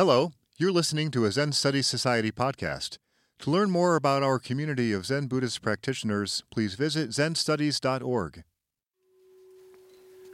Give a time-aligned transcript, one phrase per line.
[0.00, 2.96] Hello, you're listening to a Zen Studies Society podcast.
[3.40, 8.42] To learn more about our community of Zen Buddhist practitioners, please visit zenstudies.org.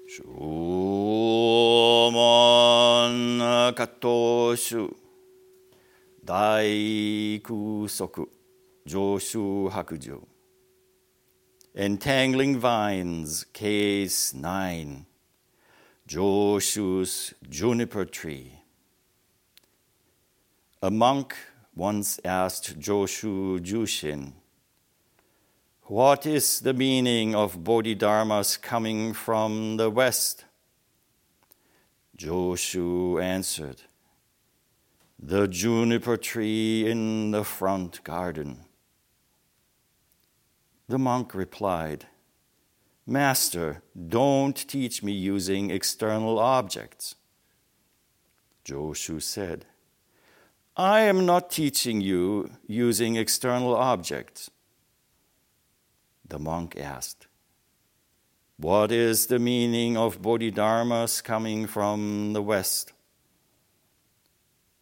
[0.08, 0.30] Shumon
[3.74, 4.94] kattoshu
[6.24, 8.28] daikusoku
[8.87, 10.24] joshu hakujo
[11.74, 15.06] Entangling Vines, Case 9
[16.06, 18.55] Joshu's Juniper Tree
[20.87, 21.34] a monk
[21.74, 24.34] once asked Joshu Jushin
[25.86, 30.44] what is the meaning of Bodhidharma's coming from the west?
[32.16, 33.82] Joshu answered,
[35.18, 38.60] The juniper tree in the front garden.
[40.88, 42.06] The monk replied,
[43.05, 47.16] Master, don't teach me using external objects.
[48.64, 49.66] Joshu said,
[50.78, 54.50] I am not teaching you using external objects.
[56.28, 57.28] The monk asked,
[58.58, 62.92] What is the meaning of Bodhidharma's coming from the west?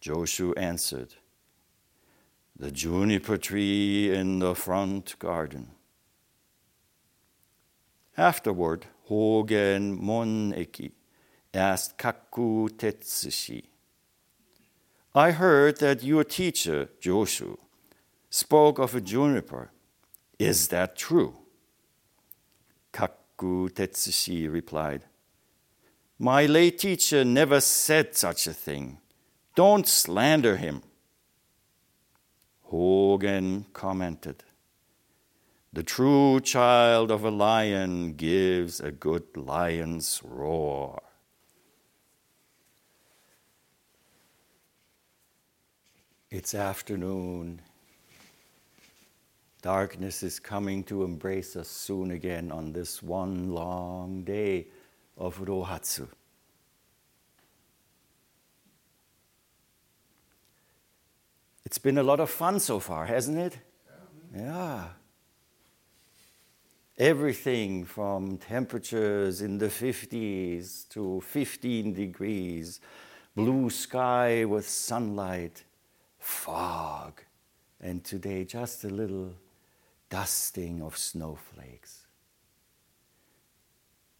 [0.01, 1.13] Joshu answered,
[2.57, 5.71] The juniper tree in the front garden.
[8.17, 10.91] Afterward, Hogen Moneki
[11.53, 13.63] asked Kaku Tetsushi,
[15.17, 17.57] I heard that your teacher, Joshu,
[18.29, 19.71] spoke of a juniper
[20.37, 21.37] is that true?
[22.91, 25.05] Kaku Tetsushi replied,
[26.19, 28.97] My late teacher never said such a thing.
[29.55, 30.83] Don't slander him.
[32.69, 34.43] Hogen commented,
[35.71, 41.04] The true child of a lion gives a good lion's roar.
[46.37, 47.61] It's afternoon.
[49.61, 54.67] Darkness is coming to embrace us soon again on this one long day
[55.17, 56.09] of Rohatsu.
[61.63, 63.57] It's been a lot of fun so far, hasn't it?
[64.35, 64.89] Yeah.
[66.97, 72.81] Everything from temperatures in the 50s to 15 degrees,
[73.33, 75.63] blue sky with sunlight,
[76.25, 77.21] fog,
[77.79, 79.33] and today just a little
[80.09, 82.07] dusting of snowflakes.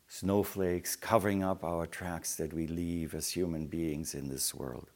[0.07, 4.88] Snowflakes covering up our tracks that we leave as human beings in this world.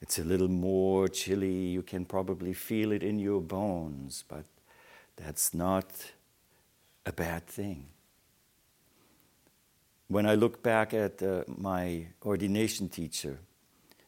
[0.00, 4.44] It's a little more chilly, you can probably feel it in your bones, but
[5.16, 6.12] that's not
[7.04, 7.86] a bad thing.
[10.14, 13.40] When I look back at uh, my ordination teacher,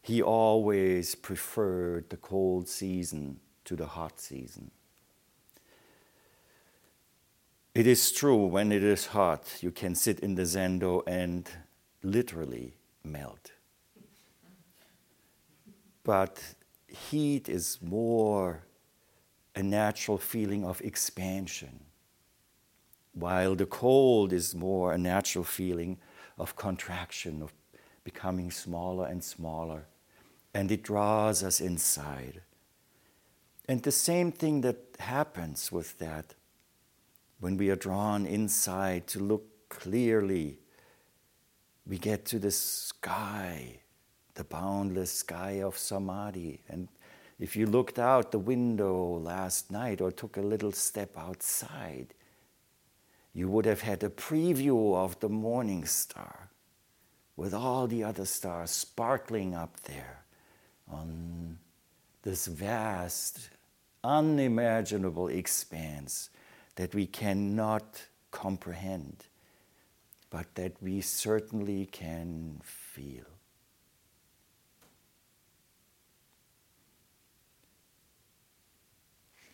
[0.03, 4.71] he always preferred the cold season to the hot season.
[7.75, 11.51] It is true, when it is hot, you can sit in the zendo and
[12.05, 13.51] literally melt.
[16.05, 16.41] But
[16.87, 18.63] heat is more
[19.57, 21.86] a natural feeling of expansion,
[23.17, 25.99] while the cold is more a natural feeling
[26.39, 27.53] of contraction, of
[28.05, 29.87] becoming smaller and smaller
[30.57, 32.41] and it draws us inside.
[33.69, 36.35] And the same thing that happens with that
[37.41, 40.59] when we are drawn inside to look clearly,
[41.87, 43.81] we get to the sky,
[44.35, 46.63] the boundless sky of samadhi.
[46.71, 46.89] And
[47.39, 52.15] if you looked out the window last night or took a little step outside,
[53.37, 56.49] you would have had a preview of the morning star
[57.37, 60.25] with all the other stars sparkling up there
[60.91, 61.59] on
[62.23, 63.51] this vast,
[64.03, 66.31] unimaginable expanse
[66.77, 69.27] that we cannot comprehend,
[70.31, 73.36] but that we certainly can feel.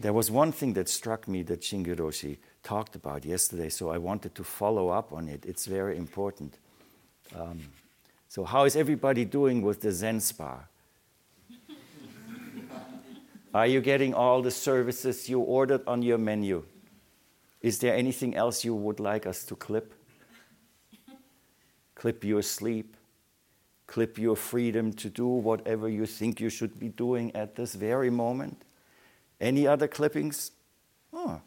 [0.02, 3.98] There was one thing that struck me that Shinge Roshi talked about yesterday, so I
[3.98, 5.46] wanted to follow up on it.
[5.46, 6.58] It's very important.
[7.36, 7.60] Um,
[8.28, 10.64] so, how is everybody doing with the Zen Spa?
[13.54, 16.64] Are you getting all the services you ordered on your menu?
[17.60, 19.94] Is there anything else you would like us to clip?
[21.94, 22.96] clip your sleep,
[23.86, 28.10] clip your freedom to do whatever you think you should be doing at this very
[28.10, 28.64] moment.
[29.42, 30.52] Any other clippings?
[31.12, 31.40] Oh.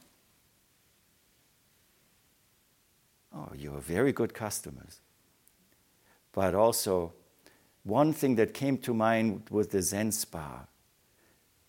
[3.33, 4.99] Oh, you're very good customers.
[6.33, 7.13] But also,
[7.83, 10.65] one thing that came to mind was the Zen Spa.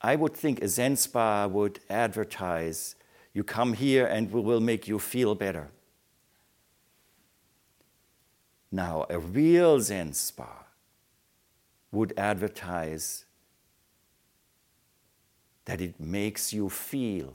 [0.01, 2.97] I would think a Zen Spa would advertise
[3.33, 5.69] you come here and we will make you feel better.
[8.73, 10.65] Now, a real Zen Spa
[11.93, 13.26] would advertise
[15.67, 17.35] that it makes you feel.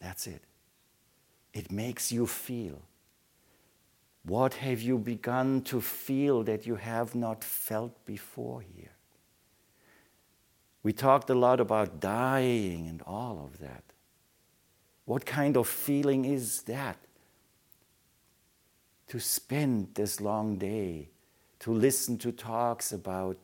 [0.00, 0.42] That's it.
[1.54, 2.82] It makes you feel.
[4.24, 8.90] What have you begun to feel that you have not felt before here?
[10.82, 13.84] We talked a lot about dying and all of that.
[15.04, 16.98] What kind of feeling is that?
[19.08, 21.10] To spend this long day,
[21.60, 23.36] to listen to talks about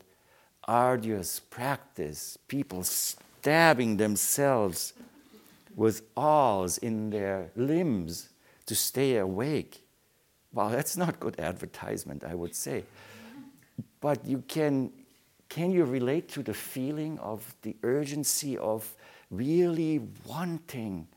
[0.67, 4.93] arduous practice, people stabbing themselves
[5.75, 8.29] with awls in their limbs
[8.65, 9.83] to stay awake.
[10.53, 12.83] Well, that's not good advertisement, I would say.
[14.01, 14.91] But you can,
[15.49, 18.93] can you relate to the feeling of the urgency of
[19.29, 21.07] really wanting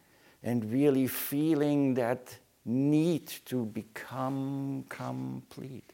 [0.42, 5.93] and really feeling that need to become complete?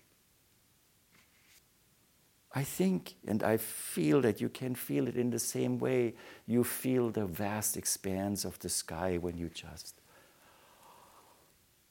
[2.52, 6.14] I think and I feel that you can feel it in the same way
[6.46, 10.00] you feel the vast expanse of the sky when you just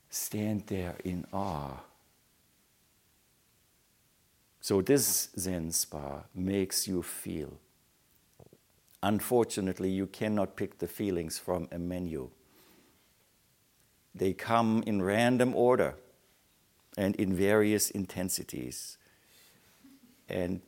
[0.09, 1.77] stand there in awe.
[4.61, 7.57] So, this Zen spa makes you feel.
[9.01, 12.29] Unfortunately, you cannot pick the feelings from a menu.
[14.13, 15.95] They come in random order
[16.97, 18.98] and in various intensities.
[20.29, 20.61] And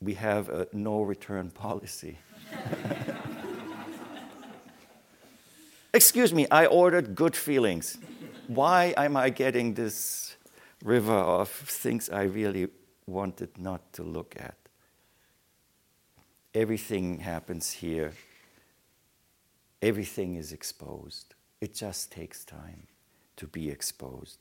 [0.00, 2.18] we have a no return policy.
[5.92, 7.98] Excuse me, I ordered good feelings.
[8.46, 10.36] Why am I getting this
[10.84, 12.68] river of things I really
[13.06, 14.56] wanted not to look at?
[16.54, 18.12] Everything happens here,
[19.82, 21.34] everything is exposed.
[21.60, 22.86] It just takes time
[23.36, 24.38] to be exposed.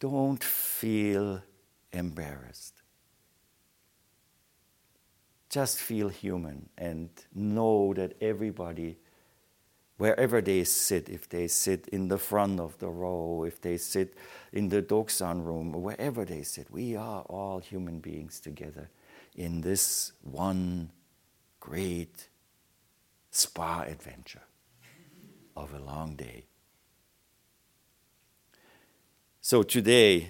[0.00, 1.42] Don't feel
[1.92, 2.82] embarrassed.
[5.48, 8.98] Just feel human and know that everybody
[10.00, 14.14] wherever they sit, if they sit in the front of the row, if they sit
[14.50, 18.88] in the Dokusan room, wherever they sit, we are all human beings together
[19.36, 20.90] in this one
[21.60, 22.30] great
[23.30, 24.46] spa adventure
[25.54, 26.46] of a long day.
[29.42, 30.28] So today,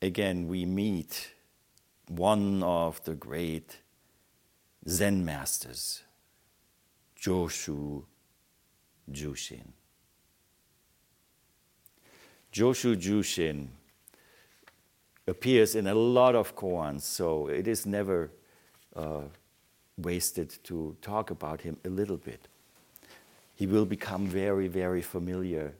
[0.00, 1.34] again, we meet
[2.06, 3.80] one of the great
[4.88, 6.04] Zen masters,
[7.20, 8.04] Joshu
[9.10, 9.72] Jushin.
[12.52, 13.66] Joshu Jushin
[15.26, 18.30] appears in a lot of koans, so it is never
[18.94, 19.22] uh,
[19.98, 22.46] wasted to talk about him a little bit.
[23.56, 25.74] He will become very, very familiar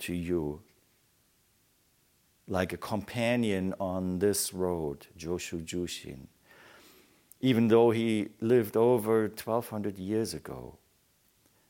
[0.00, 0.60] to you.
[2.48, 6.28] Like a companion on this road, Joshu Jushin.
[7.40, 10.78] Even though he lived over 1200 years ago,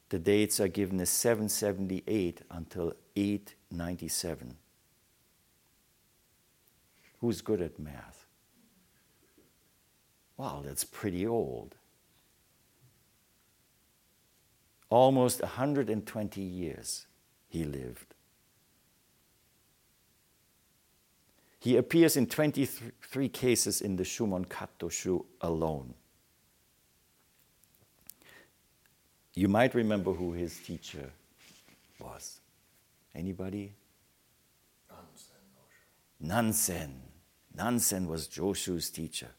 [0.08, 4.56] the dates are given as 778 until 897.
[7.20, 8.24] Who's good at math?
[10.36, 11.74] Wow, that's pretty old.
[14.88, 17.06] Almost 120 years
[17.48, 18.07] he lived.
[21.69, 25.93] He appears in 23 cases in the Shumon Kattoshu alone.
[29.34, 31.10] You might remember who his teacher
[32.01, 32.41] was.
[33.15, 33.75] Anybody?
[36.19, 37.03] Nansen.
[37.55, 39.32] Nansen was Joshu's teacher.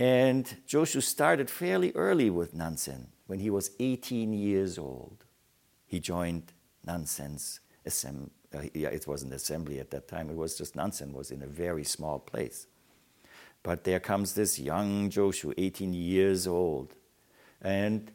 [0.00, 3.06] And Joshu started fairly early with Nansen.
[3.28, 5.24] When he was 18 years old,
[5.86, 6.52] he joined
[6.84, 8.39] Nansen's assembly.
[8.54, 10.28] Uh, it wasn't assembly at that time.
[10.30, 12.66] It was just Nansen was in a very small place.
[13.62, 16.94] But there comes this young Joshu, 18 years old.
[17.60, 18.10] And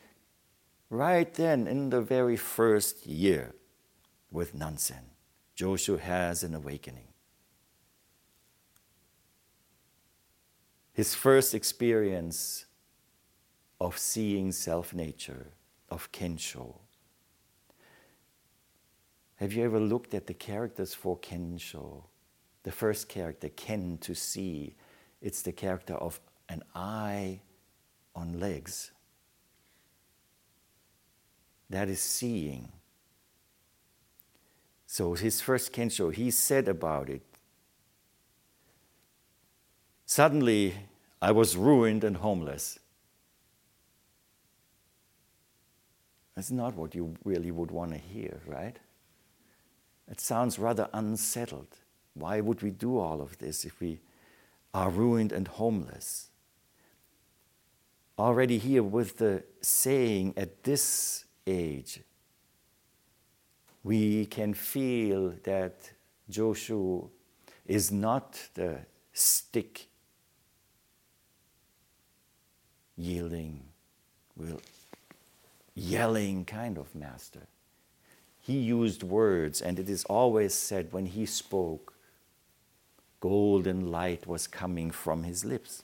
[0.90, 3.54] right then in the very first year
[4.32, 5.12] with Nansen,
[5.56, 7.08] Joshu has an awakening.
[10.92, 12.66] His first experience
[13.80, 15.48] of seeing self nature,
[15.90, 16.76] of Kensho.
[19.36, 22.04] Have you ever looked at the characters for Kensho?
[22.64, 24.76] The first character, Ken, to see,
[25.22, 27.42] it's the character of an eye
[28.16, 28.92] on legs
[31.70, 32.72] that is seeing.
[34.86, 37.24] So his first kensho, he said about it.
[40.06, 40.76] Suddenly,
[41.22, 42.80] I was ruined and homeless.
[46.36, 48.78] That's not what you really would want to hear, right?
[50.10, 51.80] It sounds rather unsettled.
[52.14, 54.00] Why would we do all of this if we
[54.74, 56.30] are ruined and homeless?
[58.18, 62.02] Already here with the saying at this age,
[63.84, 65.92] we can feel that
[66.32, 67.10] Joshu
[67.66, 68.80] is not the
[69.14, 69.88] stick
[72.96, 73.64] yielding,
[74.36, 74.62] will,
[75.74, 77.42] yelling kind of master.
[78.46, 81.96] He used words, and it is always said when he spoke,
[83.20, 85.84] golden light was coming from his lips.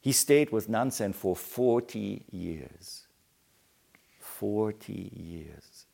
[0.00, 3.06] He stayed with Nansen for 40 years.
[4.18, 5.84] 40 years.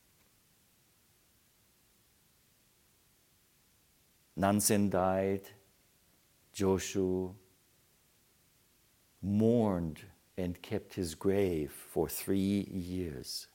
[4.37, 5.41] Nansen died.
[6.55, 7.33] Joshu
[9.21, 9.99] mourned
[10.37, 13.47] and kept his grave for three years.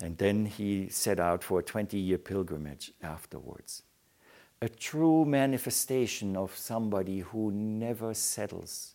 [0.00, 3.82] And then he set out for a 20 year pilgrimage afterwards.
[4.60, 8.94] A true manifestation of somebody who never settles,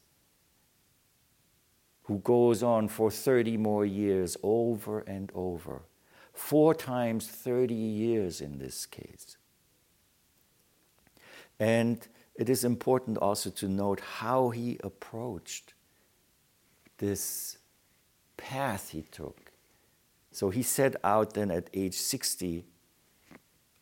[2.03, 5.83] who goes on for 30 more years over and over.
[6.33, 9.37] Four times 30 years in this case.
[11.59, 12.05] And
[12.35, 15.73] it is important also to note how he approached
[16.97, 17.57] this
[18.35, 19.52] path he took.
[20.33, 22.65] So he set out then at age 60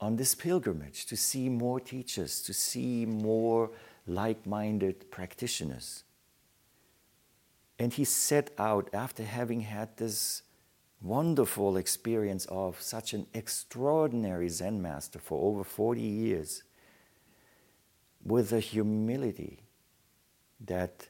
[0.01, 3.71] on this pilgrimage to see more teachers, to see more
[4.05, 6.03] like minded practitioners.
[7.79, 10.43] And he set out after having had this
[11.01, 16.63] wonderful experience of such an extraordinary Zen master for over 40 years
[18.25, 19.63] with a humility
[20.59, 21.07] that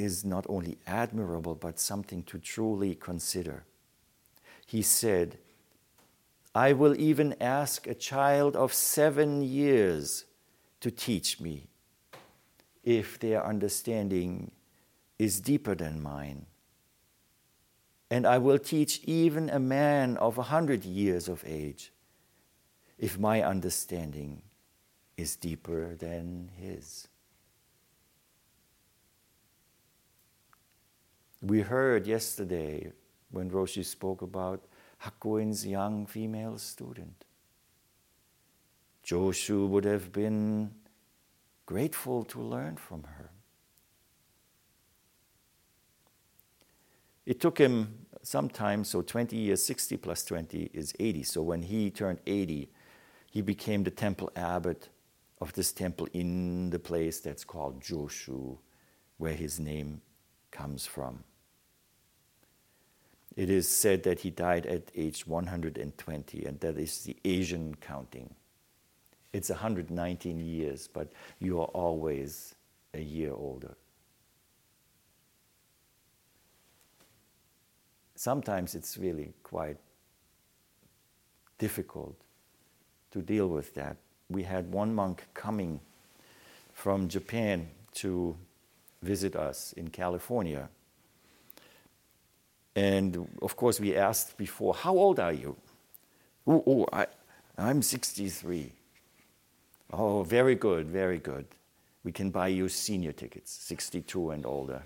[0.00, 3.64] is not only admirable but something to truly consider.
[4.66, 5.38] He said,
[6.54, 10.24] I will even ask a child of seven years
[10.80, 11.68] to teach me
[12.82, 14.50] if their understanding
[15.18, 16.46] is deeper than mine.
[18.10, 21.92] And I will teach even a man of a hundred years of age
[22.98, 24.42] if my understanding
[25.16, 27.09] is deeper than his.
[31.42, 32.92] We heard yesterday
[33.30, 34.64] when Roshi spoke about
[34.98, 37.24] Hakuin's young female student.
[39.04, 40.70] Joshu would have been
[41.64, 43.30] grateful to learn from her.
[47.24, 51.22] It took him some time, so 20 years, 60 plus 20 is 80.
[51.22, 52.70] So when he turned 80,
[53.30, 54.90] he became the temple abbot
[55.40, 58.58] of this temple in the place that's called Joshu,
[59.16, 60.02] where his name
[60.50, 61.24] comes from.
[63.36, 68.34] It is said that he died at age 120, and that is the Asian counting.
[69.32, 72.54] It's 119 years, but you are always
[72.92, 73.76] a year older.
[78.16, 79.78] Sometimes it's really quite
[81.58, 82.16] difficult
[83.12, 83.96] to deal with that
[84.30, 85.80] we had one monk coming
[86.72, 88.36] from Japan to
[89.02, 90.68] visit us in California.
[92.80, 95.54] And of course, we asked before, How old are you?
[96.46, 97.06] Oh, oh I,
[97.58, 98.72] I'm 63.
[99.92, 101.44] Oh, very good, very good.
[102.04, 104.82] We can buy you senior tickets, 62 and older.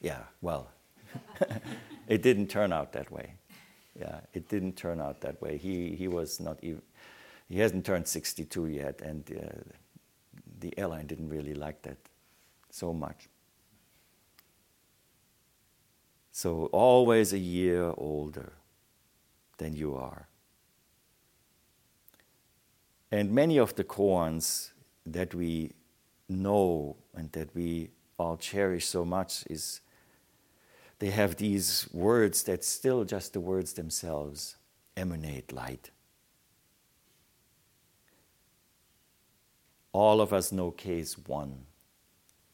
[0.00, 0.70] Yeah, well,
[2.08, 3.34] it didn't turn out that way.
[3.98, 5.58] Yeah, it didn't turn out that way.
[5.58, 6.80] He, he was not even,
[7.50, 9.74] he hasn't turned 62 yet, and uh,
[10.60, 11.98] the airline didn't really like that
[12.70, 13.28] so much.
[16.32, 18.52] So, always a year older
[19.58, 20.28] than you are.
[23.10, 24.70] And many of the koans
[25.04, 25.72] that we
[26.28, 29.80] know and that we all cherish so much is
[31.00, 34.56] they have these words that still just the words themselves
[34.96, 35.90] emanate light.
[39.92, 41.66] all of us know case one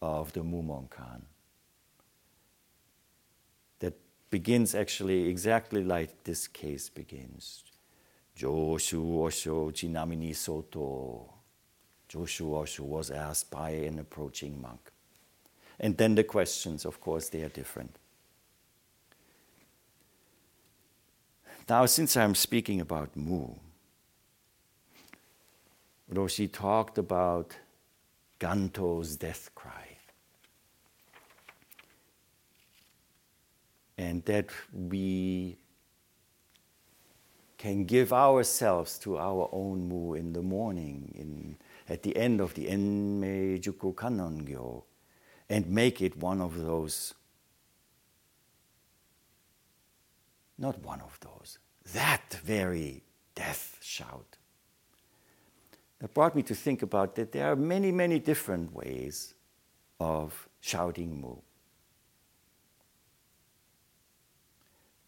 [0.00, 1.22] of the Mumonkan.
[1.22, 1.35] That
[4.30, 7.64] begins actually exactly like this case begins.
[8.36, 11.32] Joshu Osho Chinamini Soto.
[12.08, 14.92] Joshu Osho was asked by an approaching monk.
[15.78, 17.98] And then the questions, of course, they are different.
[21.68, 23.48] Now, since I'm speaking about Mu,
[26.12, 27.56] Roshi talked about
[28.38, 29.95] Ganto's death cry.
[33.98, 35.56] And that we
[37.58, 41.56] can give ourselves to our own Mu in the morning, in,
[41.88, 44.82] at the end of the Enmei Juku Kannongyo,
[45.48, 47.14] and make it one of those,
[50.58, 51.58] not one of those,
[51.94, 53.02] that very
[53.34, 54.36] death shout.
[56.00, 59.34] That brought me to think about that there are many, many different ways
[59.98, 61.36] of shouting Mu.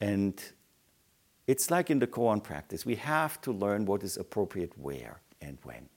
[0.01, 0.41] And
[1.47, 2.85] it's like in the koan practice.
[2.85, 5.89] We have to learn what is appropriate where and when,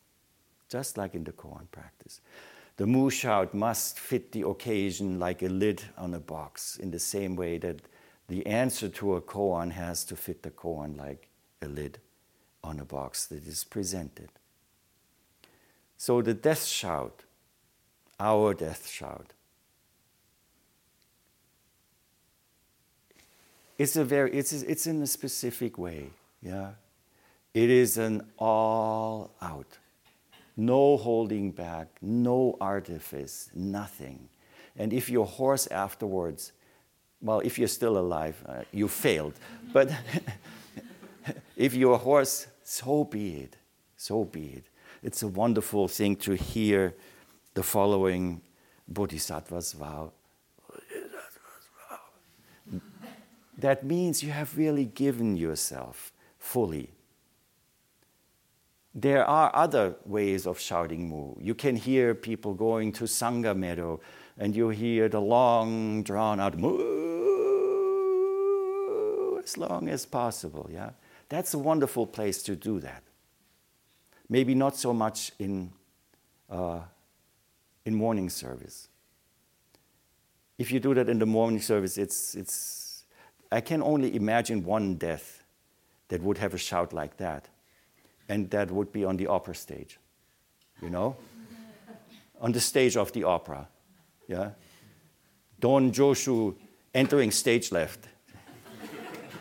[0.69, 2.21] just like in the koan practice.
[2.77, 6.99] The mu shout must fit the occasion like a lid on a box, in the
[6.99, 7.81] same way that
[8.27, 11.27] the answer to a koan has to fit the koan like
[11.61, 11.99] a lid
[12.63, 14.29] on a box that is presented.
[15.97, 17.23] So the death shout,
[18.19, 19.33] our death shout,
[23.81, 26.71] it's a very it's it's in a specific way, yeah.
[27.53, 29.79] It is an all out,
[30.55, 34.29] no holding back, no artifice, nothing.
[34.77, 36.51] And if you're hoarse afterwards,
[37.21, 39.33] well, if you're still alive, uh, you failed.
[39.73, 39.91] But
[41.57, 43.57] if you're hoarse, so be it.
[43.97, 44.65] So be it.
[45.01, 46.93] It's a wonderful thing to hear
[47.55, 48.41] the following
[48.87, 50.11] Bodhisattva's vow.
[53.61, 56.89] That means you have really given yourself fully.
[58.95, 61.35] There are other ways of shouting mu.
[61.39, 64.01] You can hear people going to Sangha meadow
[64.37, 67.01] and you hear the long drawn out moo
[69.43, 70.89] as long as possible, yeah?
[71.29, 73.03] That's a wonderful place to do that.
[74.27, 75.71] Maybe not so much in,
[76.49, 76.79] uh,
[77.85, 78.87] in morning service.
[80.57, 82.80] If you do that in the morning service, it's, it's,
[83.51, 85.43] I can only imagine one death
[86.07, 87.49] that would have a shout like that,
[88.29, 89.99] and that would be on the opera stage,
[90.81, 91.17] you know?
[92.41, 93.67] on the stage of the opera.
[94.27, 94.51] Yeah?
[95.59, 96.55] Don Joshu
[96.93, 98.07] entering stage left.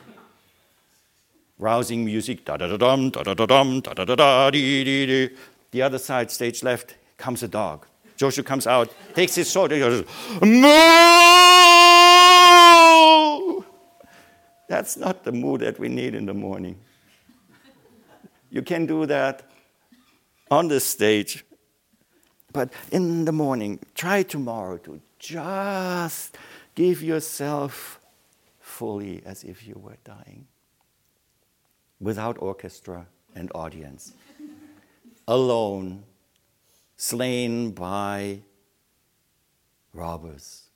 [1.59, 4.85] Rousing music, da da da dum, da da da dum, da da da da dee
[4.85, 5.37] dee dee.
[5.71, 7.87] The other side, stage left, comes a dog.
[8.19, 10.05] Joshu comes out, takes his sword, and goes,
[10.43, 11.80] Moo!
[14.71, 16.79] That's not the mood that we need in the morning.
[18.51, 19.43] You can do that
[20.51, 21.45] on the stage
[22.53, 26.37] but in the morning, try tomorrow to just
[26.75, 28.01] give yourself
[28.59, 30.47] fully as if you were dying,
[32.01, 34.15] without orchestra and audience,
[35.29, 36.05] alone,
[36.97, 38.41] slain by
[39.93, 40.70] robbers.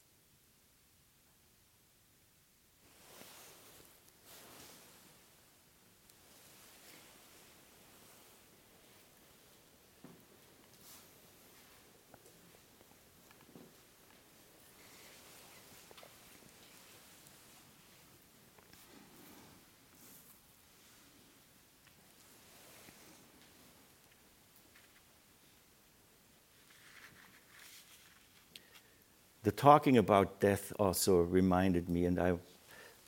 [29.45, 32.39] The talking about death also reminded me, and I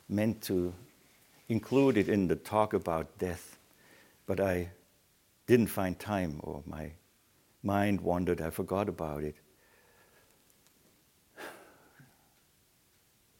[0.07, 0.71] meant to
[1.49, 3.57] include it in the talk about death,
[4.27, 4.69] but I
[5.47, 6.91] didn't find time, or my
[7.63, 9.35] mind wandered, I forgot about it.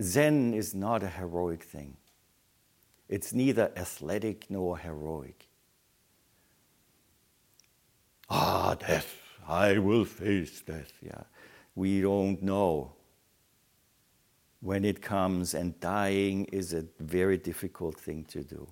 [0.02, 1.98] Zen is not a heroic thing.
[3.10, 5.48] It's neither athletic nor heroic.
[8.28, 9.16] Ah, death,
[9.48, 11.24] I will face death, yeah
[11.78, 12.92] we don't know
[14.62, 18.68] when it comes, and dying is a very difficult thing to do.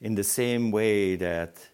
[0.00, 1.68] In the same way that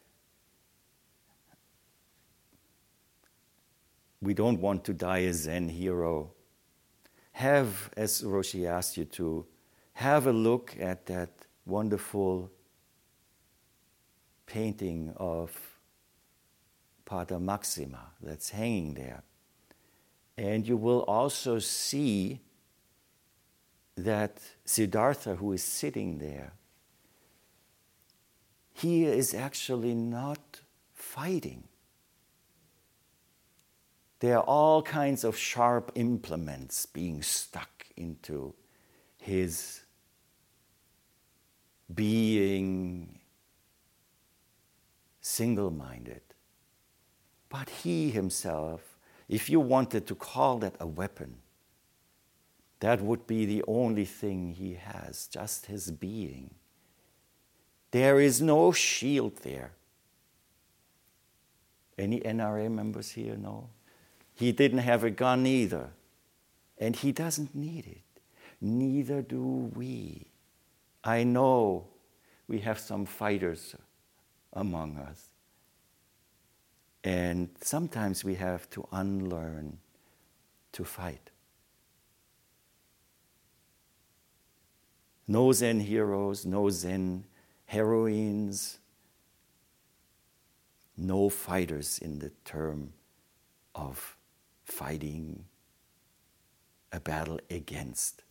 [4.20, 6.32] we don't want to die a Zen hero,
[7.30, 9.46] have, as Roshi asked you to,
[9.92, 11.30] have a look at that
[11.64, 12.50] wonderful
[14.44, 15.56] painting of
[17.04, 19.22] Pater Maxima that's hanging there.
[20.40, 22.40] And you will also see
[23.94, 26.54] that Siddhartha, who is sitting there,
[28.72, 30.62] he is actually not
[30.94, 31.64] fighting.
[34.20, 38.54] there are all kinds of sharp implements being stuck into
[39.18, 39.80] his
[41.92, 43.18] being
[45.20, 46.22] single minded.
[47.48, 48.89] But he himself,
[49.30, 51.36] if you wanted to call that a weapon,
[52.80, 56.50] that would be the only thing he has, just his being.
[57.92, 59.70] There is no shield there.
[61.96, 63.36] Any NRA members here?
[63.36, 63.68] No?
[64.34, 65.90] He didn't have a gun either.
[66.78, 68.22] And he doesn't need it.
[68.60, 70.26] Neither do we.
[71.04, 71.86] I know
[72.48, 73.76] we have some fighters
[74.52, 75.29] among us.
[77.02, 79.78] And sometimes we have to unlearn
[80.72, 81.30] to fight.
[85.26, 87.24] No Zen heroes, no Zen
[87.66, 88.78] heroines,
[90.96, 92.92] no fighters in the term
[93.74, 94.16] of
[94.64, 95.44] fighting
[96.92, 98.24] a battle against.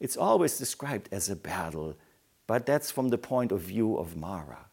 [0.00, 1.96] It's always described as a battle,
[2.46, 4.70] but that's from the point of view of Mara,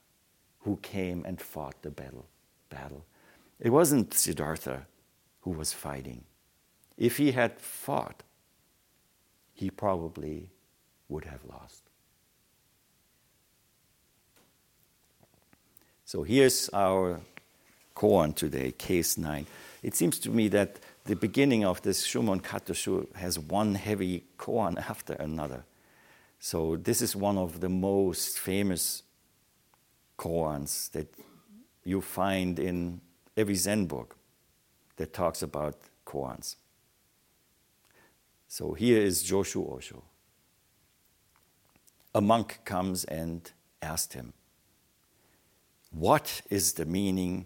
[0.59, 2.27] who came and fought the battle.
[2.69, 3.05] Battle.
[3.59, 4.85] It wasn't Siddhartha
[5.41, 6.23] who was fighting.
[6.97, 8.23] If he had fought,
[9.53, 10.49] he probably
[11.09, 11.83] would have lost.
[16.05, 17.19] So here's our
[17.95, 19.45] koan today, case 9.
[19.83, 24.77] It seems to me that the beginning of this Shumon Kattoshu has one heavy koan
[24.89, 25.63] after another.
[26.39, 29.03] So this is one of the most famous
[30.17, 31.07] koans that
[31.87, 33.01] you find in
[33.35, 34.17] every Zen book
[34.97, 36.55] that talks about koans.
[38.47, 40.03] So here is Joshu Osho.
[42.13, 44.33] A monk comes and asked him,
[45.91, 47.45] What is the meaning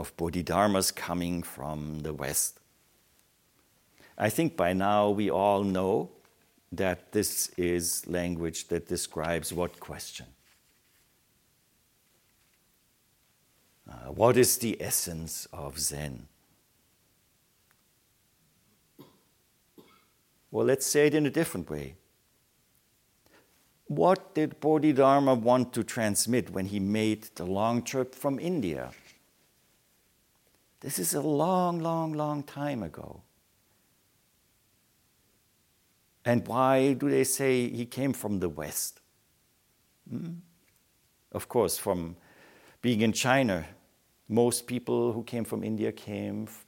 [0.00, 2.58] of Bodhidharma's coming from the West.
[4.16, 6.10] I think by now we all know
[6.72, 10.26] that this is language that describes what question?
[13.90, 16.26] Uh, what is the essence of Zen?
[20.50, 21.94] Well, let's say it in a different way.
[23.86, 28.90] What did Bodhidharma want to transmit when he made the long trip from India?
[30.80, 33.22] This is a long, long, long time ago.
[36.24, 39.00] And why do they say he came from the West?
[40.08, 40.34] Hmm?
[41.32, 42.16] Of course, from
[42.82, 43.66] being in China,
[44.30, 46.64] most people who came from India came f-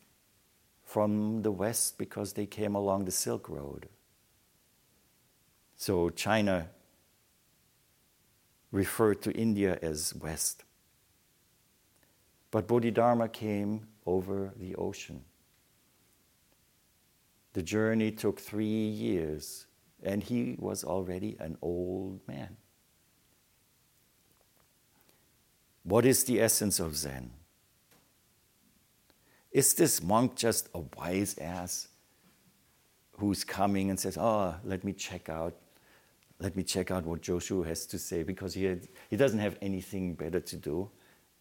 [0.83, 3.89] from the West because they came along the Silk Road.
[5.77, 6.71] So China
[8.73, 10.65] referred to India as West.
[12.51, 15.25] But Bodhidharma came over the ocean.
[17.53, 19.67] The journey took three years,
[20.03, 22.57] and he was already an old man.
[25.85, 27.31] What is the essence of Zen?
[29.53, 31.89] Is this monk just a wise ass
[33.19, 35.55] who's coming and says, Oh, let me check out,
[36.41, 39.59] let me check out what Joshu has to say because he, had, he doesn't have
[39.61, 40.91] anything better to do,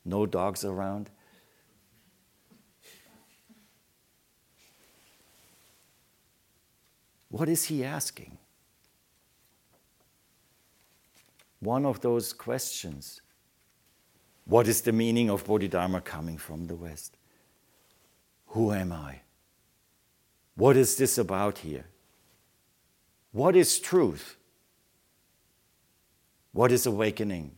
[0.04, 1.10] no dogs around.
[7.30, 8.38] What is he asking?
[11.62, 13.21] One of those questions.
[14.43, 17.15] What is the meaning of Bodhidharma coming from the West?
[18.52, 19.22] Who am I?
[20.56, 21.86] What is this about here?
[23.32, 24.36] What is truth?
[26.52, 27.52] What is awakening?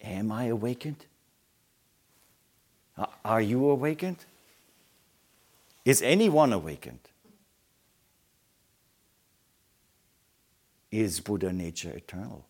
[0.00, 1.06] Am I awakened?
[3.24, 4.24] Are you awakened?
[5.84, 6.98] Is anyone awakened?
[10.90, 12.44] Is Buddha nature eternal?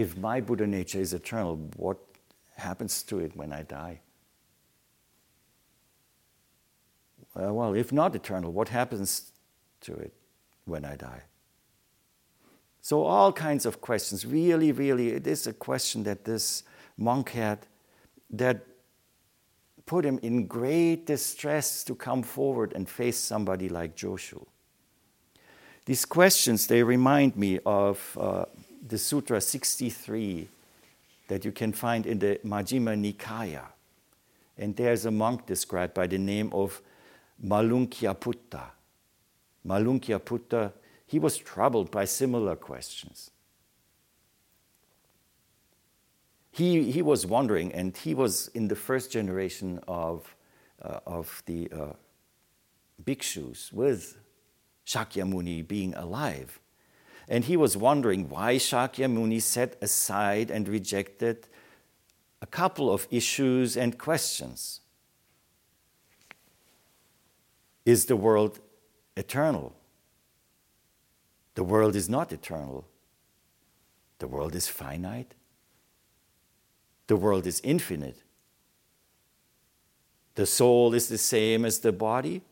[0.00, 1.96] If my Buddha nature is eternal, what
[2.56, 4.00] happens to it when I die?
[7.34, 9.32] Uh, well, if not eternal, what happens
[9.80, 10.12] to it
[10.66, 11.22] when I die?
[12.82, 14.26] So, all kinds of questions.
[14.26, 16.62] Really, really, it is a question that this
[16.98, 17.66] monk had
[18.30, 18.66] that
[19.86, 24.44] put him in great distress to come forward and face somebody like Joshu.
[25.86, 28.44] These questions, they remind me of uh,
[28.86, 30.48] the Sutra 63
[31.28, 33.64] that you can find in the Majjhima Nikaya.
[34.58, 36.80] And there's a monk described by the name of
[37.44, 38.62] Malunkyaputta.
[39.66, 40.72] Malunkyaputta,
[41.06, 43.30] he was troubled by similar questions.
[46.56, 50.34] he, he was wondering, and he was in the first generation of,
[50.82, 51.92] uh, of the uh,
[53.04, 54.16] bhikshus with
[54.86, 56.58] Shakyamuni being alive.
[57.28, 61.48] And he was wondering why Shakyamuni set aside and rejected
[62.40, 64.80] a couple of issues and questions.
[67.84, 68.60] Is the world
[69.16, 69.74] eternal?
[71.54, 72.86] The world is not eternal.
[74.18, 75.34] The world is finite.
[77.06, 78.22] The world is infinite.
[80.34, 82.42] The soul is the same as the body.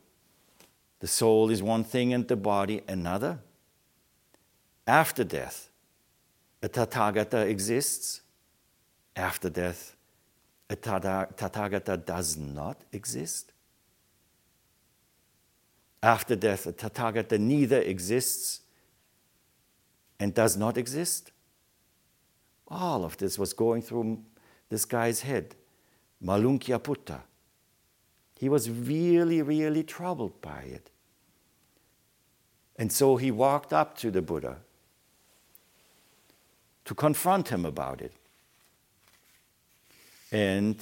[0.99, 3.39] The soul is one thing and the body another.
[4.87, 5.69] After death,
[6.61, 8.21] a Tathagata exists.
[9.15, 9.95] After death,
[10.69, 13.51] a Tathagata does not exist.
[16.03, 18.61] After death, a Tathagata neither exists
[20.19, 21.31] and does not exist.
[22.67, 24.23] All of this was going through
[24.69, 25.55] this guy's head,
[26.23, 27.21] Malunkyaputta.
[28.37, 30.91] He was really, really troubled by it.
[32.75, 34.57] And so he walked up to the Buddha
[36.85, 38.13] to confront him about it.
[40.31, 40.77] And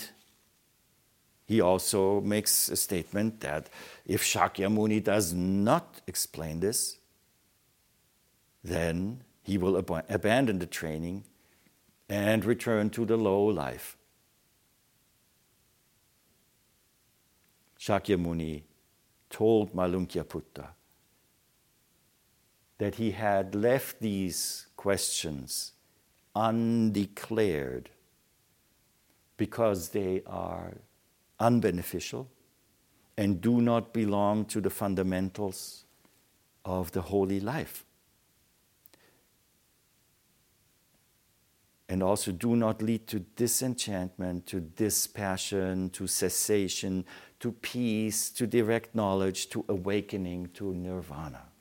[1.46, 3.70] he also makes a statement that
[4.06, 6.98] if Shakyamuni does not explain this,
[8.64, 11.26] then he will ab- abandon the training
[12.10, 13.98] and return to the low life.
[17.80, 18.64] Shakyamuni
[19.30, 20.68] told Malunkyaputta
[22.78, 25.73] that he had left these questions
[26.36, 27.90] undeclared
[29.38, 30.74] because they are
[31.40, 32.28] unbeneficial
[33.18, 35.86] and do not belong to the fundamentals
[36.66, 37.86] of the holy life.
[41.90, 47.06] And also do not lead to disenchantment, to dispassion, to cessation,
[47.40, 51.53] to peace, to direct knowledge, to awakening, to nirvana.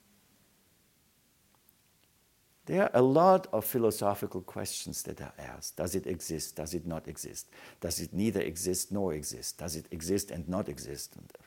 [2.72, 5.76] There are a lot of philosophical questions that are asked.
[5.76, 6.56] Does it exist?
[6.56, 7.50] Does it not exist?
[7.82, 9.58] Does it neither exist nor exist?
[9.58, 11.12] Does it exist and not exist?
[11.18, 11.42] Uh,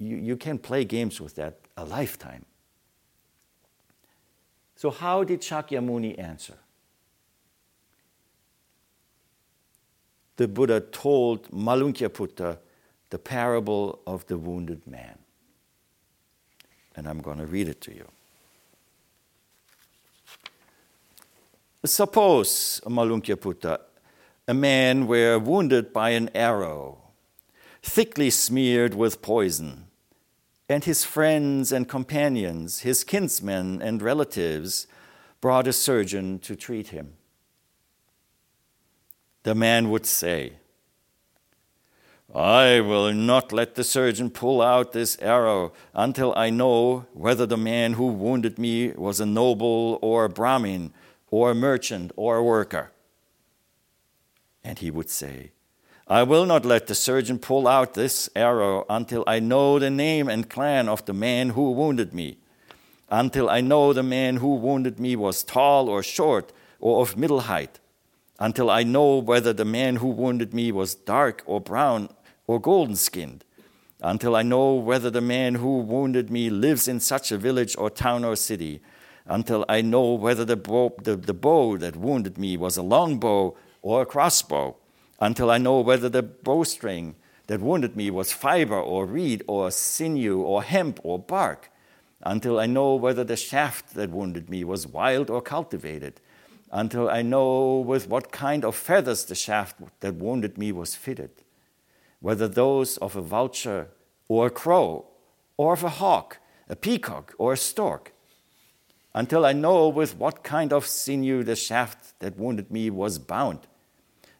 [0.00, 2.44] you, you can play games with that a lifetime.
[4.74, 6.58] So, how did Shakyamuni answer?
[10.34, 12.58] The Buddha told Malunkyaputta
[13.10, 15.16] the parable of the wounded man.
[16.96, 18.08] And I'm going to read it to you.
[21.84, 23.78] Suppose, Malunkyaputta,
[24.46, 26.98] a man were wounded by an arrow,
[27.82, 29.86] thickly smeared with poison,
[30.68, 34.86] and his friends and companions, his kinsmen and relatives,
[35.40, 37.14] brought a surgeon to treat him.
[39.44, 40.54] The man would say,
[42.34, 47.56] I will not let the surgeon pull out this arrow until I know whether the
[47.56, 50.92] man who wounded me was a noble or a Brahmin
[51.30, 52.92] or a merchant or a worker.
[54.62, 55.52] And he would say,
[56.06, 60.28] I will not let the surgeon pull out this arrow until I know the name
[60.28, 62.38] and clan of the man who wounded me,
[63.08, 67.40] until I know the man who wounded me was tall or short or of middle
[67.40, 67.78] height,
[68.40, 72.08] until I know whether the man who wounded me was dark or brown
[72.46, 73.44] or golden skinned,
[74.02, 77.88] until I know whether the man who wounded me lives in such a village or
[77.88, 78.80] town or city
[79.30, 83.18] until I know whether the bow, the, the bow that wounded me was a long
[83.18, 84.76] bow or a crossbow,
[85.20, 87.14] until I know whether the bowstring
[87.46, 91.70] that wounded me was fiber or reed or sinew or hemp or bark,
[92.22, 96.20] until I know whether the shaft that wounded me was wild or cultivated,
[96.72, 101.30] until I know with what kind of feathers the shaft that wounded me was fitted,
[102.18, 103.88] whether those of a vulture
[104.26, 105.06] or a crow,
[105.56, 106.38] or of a hawk,
[106.68, 108.09] a peacock, or a stork
[109.14, 113.66] until I know with what kind of sinew the shaft that wounded me was bound,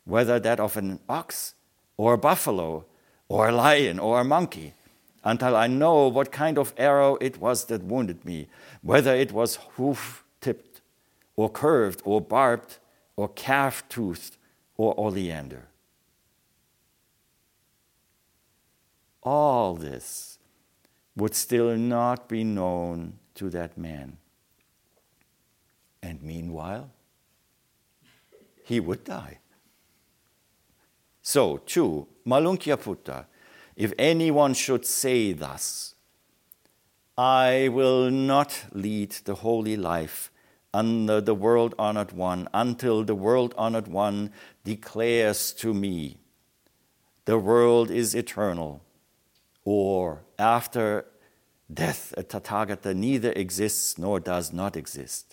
[0.04, 1.54] whether that of an ox,
[1.96, 2.84] or a buffalo,
[3.28, 4.74] or a lion, or a monkey,
[5.24, 8.48] until I know what kind of arrow it was that wounded me,
[8.82, 10.80] whether it was hoof tipped,
[11.36, 12.78] or curved, or barbed,
[13.16, 14.36] or calf toothed,
[14.76, 15.68] or oleander.
[19.22, 20.38] All this
[21.14, 24.16] would still not be known to that man.
[26.02, 26.90] And meanwhile,
[28.64, 29.38] he would die.
[31.22, 33.26] So, too, Malunkyaputta,
[33.76, 35.94] if anyone should say thus,
[37.16, 40.30] I will not lead the holy life
[40.72, 44.32] under the world honored one, until the world honored one
[44.64, 46.18] declares to me,
[47.24, 48.82] the world is eternal,
[49.64, 51.06] or after
[51.72, 55.29] death, a Tathagata neither exists nor does not exist.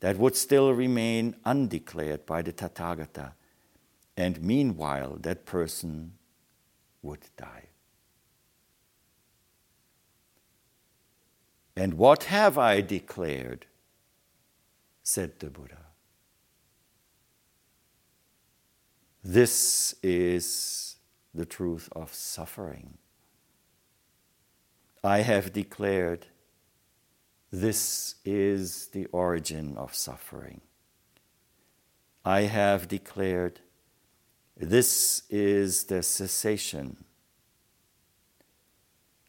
[0.00, 3.32] That would still remain undeclared by the Tathagata,
[4.16, 6.14] and meanwhile that person
[7.02, 7.68] would die.
[11.76, 13.66] And what have I declared?
[15.02, 15.86] said the Buddha.
[19.24, 20.96] This is
[21.34, 22.98] the truth of suffering.
[25.02, 26.26] I have declared
[27.50, 30.60] this is the origin of suffering.
[32.24, 33.60] I have declared
[34.56, 37.04] this is the cessation.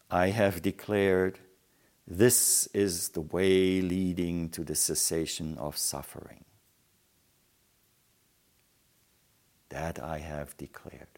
[0.09, 1.39] I have declared
[2.05, 6.43] this is the way leading to the cessation of suffering.
[9.69, 11.10] That I have declared.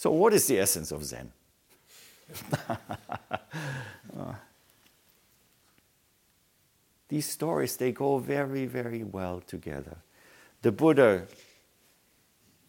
[0.00, 1.30] So, what is the essence of Zen?
[7.08, 9.98] these stories, they go very, very well together.
[10.62, 11.26] The Buddha,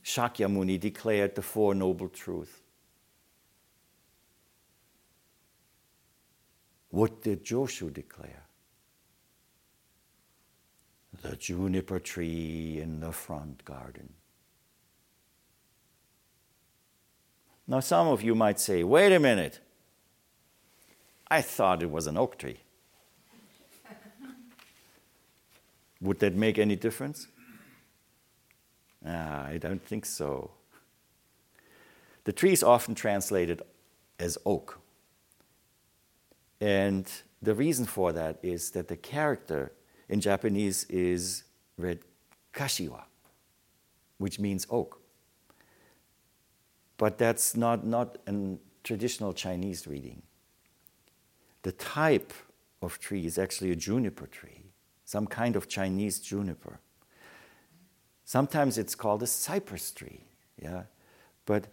[0.04, 2.52] Shakyamuni, declared the Four Noble Truths.
[6.90, 8.44] What did Joshu declare?
[11.22, 14.16] The juniper tree in the front garden.
[17.68, 19.60] Now, some of you might say, wait a minute,
[21.30, 22.60] I thought it was an oak tree.
[26.02, 27.28] Would that make any difference?
[29.06, 30.52] Ah, I don't think so.
[32.24, 33.62] The tree is often translated
[34.20, 34.80] as oak.
[36.60, 37.10] And
[37.42, 39.72] the reason for that is that the character
[40.08, 41.44] in Japanese is
[41.78, 42.00] read
[42.54, 43.04] kashiwa,
[44.20, 45.01] which means oak.
[47.02, 48.34] But that's not, not a
[48.84, 50.22] traditional Chinese reading.
[51.64, 52.32] The type
[52.82, 54.62] of tree is actually a juniper tree
[55.12, 56.80] some kind of Chinese juniper.
[58.24, 60.22] Sometimes it's called a cypress tree,
[60.58, 60.84] yeah.
[61.46, 61.68] But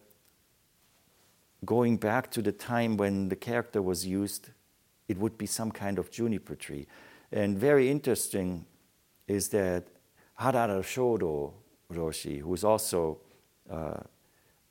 [1.65, 4.51] going back to the time when the character was used,
[5.07, 6.89] it would be some kind of juniper tree.
[7.31, 8.67] And very interesting
[9.29, 9.85] is that
[10.41, 11.53] Harada Shodo
[11.93, 13.19] Roshi, who is also
[13.71, 14.01] uh,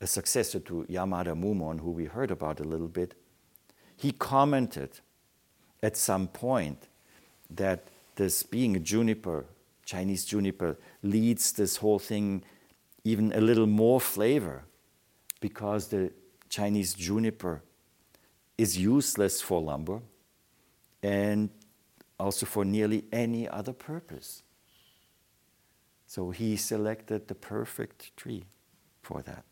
[0.00, 3.14] a successor to Yamada Mumon, who we heard about a little bit,
[3.96, 5.00] he commented
[5.82, 6.88] at some point
[7.50, 9.46] that this being a juniper,
[9.84, 12.42] Chinese juniper, leads this whole thing
[13.04, 14.64] even a little more flavor
[15.40, 16.12] because the
[16.48, 17.62] Chinese juniper
[18.56, 20.00] is useless for lumber
[21.02, 21.50] and
[22.18, 24.42] also for nearly any other purpose.
[26.06, 28.44] So he selected the perfect tree
[29.02, 29.44] for that.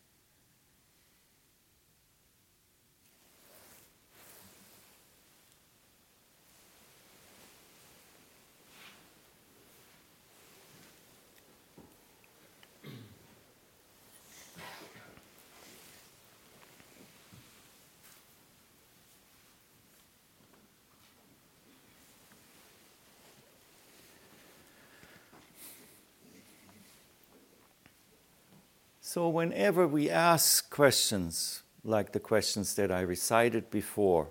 [29.17, 34.27] So, whenever we ask questions, like the questions that I recited before,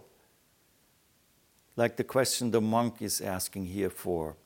[1.74, 4.36] like the question the monk is asking here for,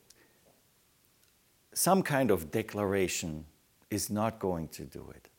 [1.73, 3.45] some kind of declaration
[3.91, 5.29] is not going to do it.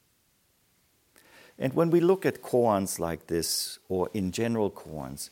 [1.59, 5.31] And when we look at koans like this, or in general koans,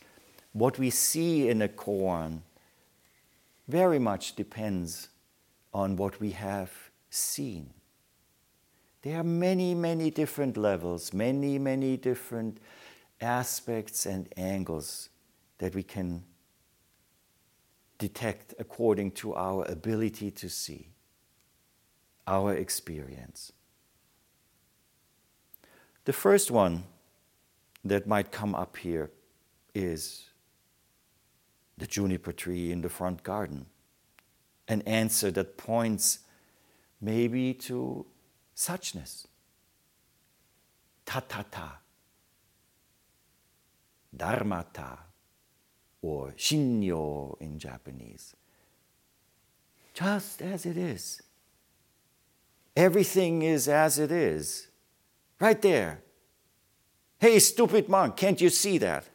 [0.51, 2.41] what we see in a koan
[3.69, 5.07] very much depends
[5.73, 7.69] on what we have seen.
[9.01, 12.59] There are many, many different levels, many, many different
[13.19, 15.09] aspects and angles
[15.57, 16.23] that we can
[17.97, 20.89] detect according to our ability to see,
[22.27, 23.51] our experience.
[26.05, 26.83] The first one
[27.85, 29.11] that might come up here
[29.73, 30.29] is
[31.77, 33.65] the juniper tree in the front garden.
[34.67, 36.19] An answer that points
[36.99, 38.05] maybe to
[38.61, 39.25] suchness.
[41.05, 41.69] Tathata,
[44.15, 44.99] dharmata,
[46.01, 48.35] or shinyo in Japanese.
[49.93, 51.21] Just as it is.
[52.75, 54.67] Everything is as it is,
[55.39, 56.01] right there.
[57.19, 59.05] Hey, stupid monk, can't you see that?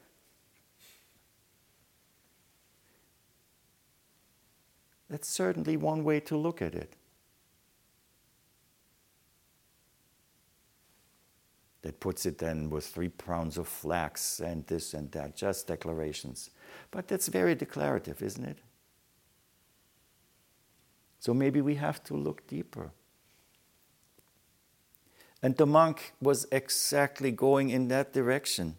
[5.09, 6.96] That's certainly one way to look at it.
[11.87, 16.51] That puts it then with three pounds of flax and this and that, just declarations.
[16.91, 18.59] But that's very declarative, isn't it?
[21.21, 22.91] So maybe we have to look deeper.
[25.41, 28.75] And the monk was exactly going in that direction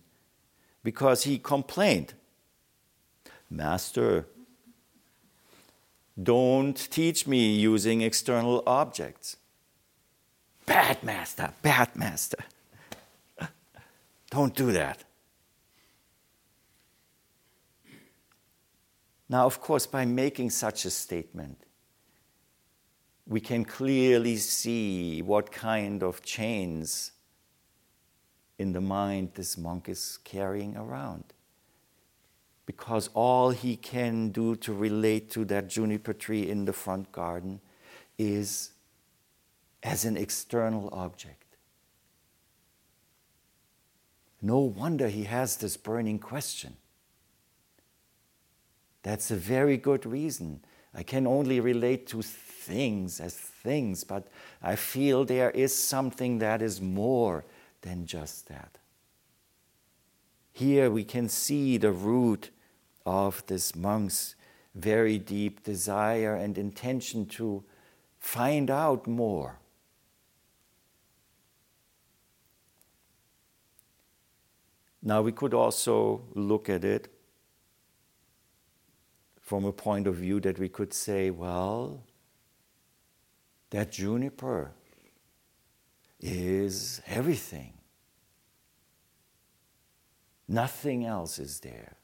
[0.84, 2.14] because he complained
[3.50, 4.28] Master,
[6.22, 9.38] don't teach me using external objects.
[10.66, 12.44] Bad master, bad master.
[14.30, 15.04] Don't do that.
[19.30, 21.58] Now, of course, by making such a statement,
[23.26, 27.12] we can clearly see what kind of chains
[28.58, 31.26] in the mind this monk is carrying around.
[32.66, 37.60] Because all he can do to relate to that juniper tree in the front garden
[38.18, 38.72] is
[39.84, 41.47] as an external object.
[44.42, 46.78] No wonder he has this burning question.
[49.04, 50.62] That's a very good reason.
[50.94, 54.28] I can only relate to things as things, but
[54.62, 57.46] I feel there is something that is more
[57.82, 58.78] than just that.
[60.52, 62.50] Here we can see the root
[63.06, 64.36] of this monk's
[64.76, 67.64] very deep desire and intention to
[68.20, 69.60] find out more.
[75.02, 77.08] Now, we could also look at it
[79.42, 82.04] from a point of view that we could say, well,
[83.70, 84.72] that juniper
[86.20, 87.74] is everything.
[90.48, 91.98] Nothing else is there.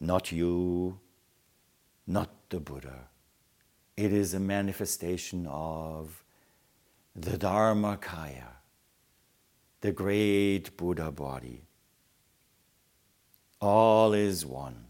[0.00, 1.00] Not you,
[2.06, 3.08] not the Buddha.
[3.96, 6.22] It is a manifestation of
[7.16, 8.57] the Dharmakaya,
[9.80, 11.62] the great Buddha body.
[13.60, 14.88] All is one.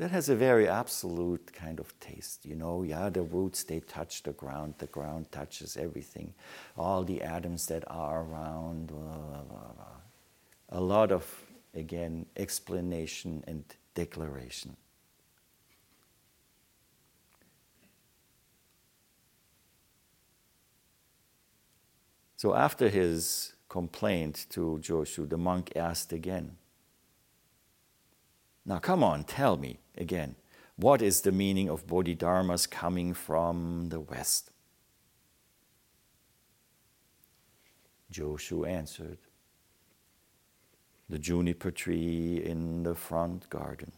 [0.00, 2.46] that has a very absolute kind of taste.
[2.46, 6.32] You know, yeah, the roots, they touch the ground, the ground touches everything,
[6.74, 8.86] all the atoms that are around.
[8.86, 10.00] Blah, blah, blah,
[10.70, 11.26] a lot of,
[11.74, 13.62] again, explanation and
[13.94, 14.74] declaration.
[22.40, 26.56] So after his complaint to Joshu, the monk asked again,
[28.64, 30.36] now, come on, tell me again,
[30.76, 34.52] what is the meaning of Bodhidharmas coming from the West?
[38.10, 39.18] Joshu answered,
[41.10, 43.92] The juniper tree in the front garden.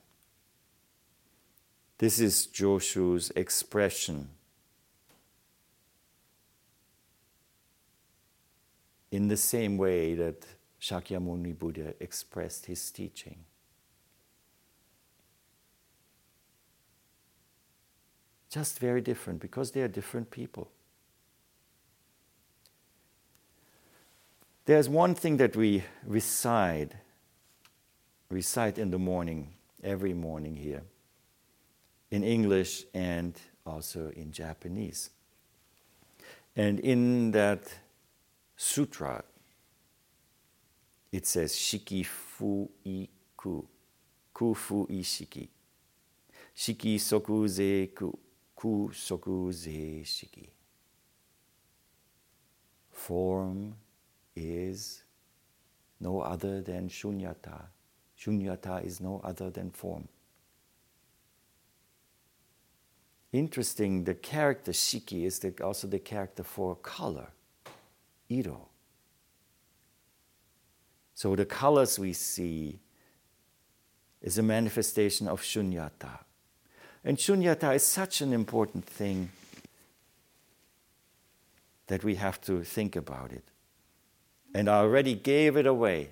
[1.98, 4.30] This is Joshu's expression
[9.12, 10.46] in the same way that
[10.80, 13.44] Shakyamuni Buddha expressed his teaching.
[18.50, 20.70] Just very different because they are different people.
[24.64, 26.92] There's one thing that we recite,
[28.30, 29.52] recite in the morning,
[29.82, 30.82] every morning here,
[32.10, 35.10] in English and also in Japanese.
[36.56, 37.72] And in that
[38.62, 39.24] sutra,
[41.10, 43.66] it says shiki fu i ku,
[44.32, 45.48] ku fu i shiki,
[46.54, 48.16] shiki soku ze ku,
[48.54, 50.48] ku soku ze shiki.
[52.90, 53.74] Form
[54.36, 55.02] is
[55.98, 57.64] no other than shunyata.
[58.16, 60.06] Shunyata is no other than form.
[63.32, 67.32] Interesting, the character shiki is the, also the character for color,
[71.14, 72.80] So the colors we see
[74.20, 76.18] is a manifestation of shunyata.
[77.04, 79.30] And shunyata is such an important thing
[81.86, 83.44] that we have to think about it.
[84.54, 86.10] And I already gave it away.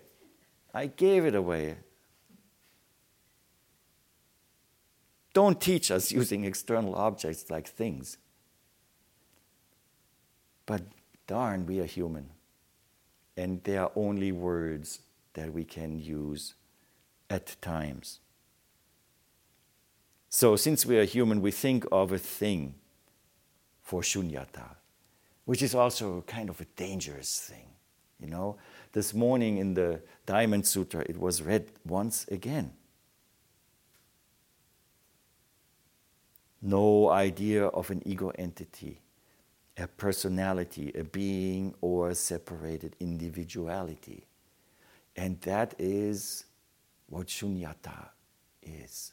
[0.74, 1.76] I gave it away.
[5.32, 8.18] Don't teach us using external objects like things.
[10.66, 10.82] But
[11.30, 12.26] darn, we are human.
[13.36, 15.00] And there are only words
[15.34, 16.54] that we can use
[17.28, 18.18] at times.
[20.28, 22.74] So, since we are human, we think of a thing
[23.80, 24.76] for shunyata.
[25.46, 27.66] which is also kind of a dangerous thing.
[28.20, 28.56] You know,
[28.92, 32.72] this morning in the Diamond Sutra, it was read once again.
[36.62, 39.00] No idea of an ego entity,
[39.80, 44.26] a personality, a being, or a separated individuality.
[45.16, 46.44] And that is
[47.08, 48.10] what shunyata
[48.62, 49.12] is.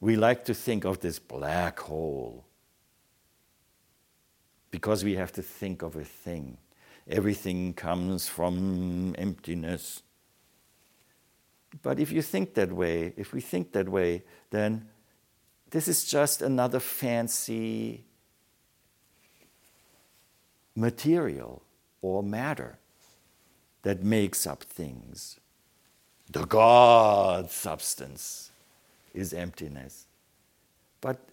[0.00, 2.44] We like to think of this black hole
[4.70, 6.58] because we have to think of a thing.
[7.08, 10.02] Everything comes from emptiness.
[11.82, 14.88] But if you think that way, if we think that way, then
[15.70, 18.04] this is just another fancy
[20.74, 21.62] material
[22.02, 22.78] or matter
[23.82, 25.38] that makes up things.
[26.30, 28.50] The God substance
[29.12, 30.06] is emptiness.
[31.00, 31.28] But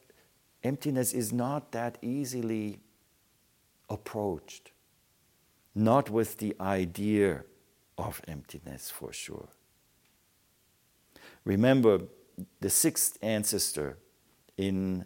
[0.64, 2.80] emptiness is not that easily
[3.90, 4.72] approached,
[5.74, 7.44] not with the idea
[7.98, 9.50] of emptiness for sure.
[11.46, 12.02] Remember,
[12.60, 13.98] the sixth ancestor
[14.58, 15.06] in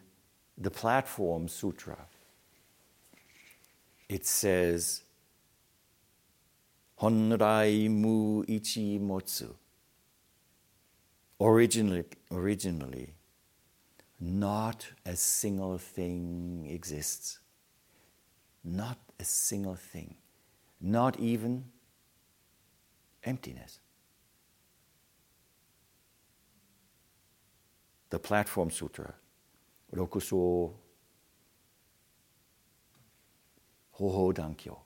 [0.57, 1.97] the Platform Sutra,
[4.09, 5.03] it says,
[7.01, 9.53] Honrai mu ichi motsu.
[11.39, 13.13] Originally, originally,
[14.19, 17.39] not a single thing exists.
[18.63, 20.15] Not a single thing.
[20.79, 21.65] Not even
[23.23, 23.79] emptiness.
[28.09, 29.13] The Platform Sutra,
[29.93, 30.71] Rokuso
[33.97, 34.77] Hobo Dankyo.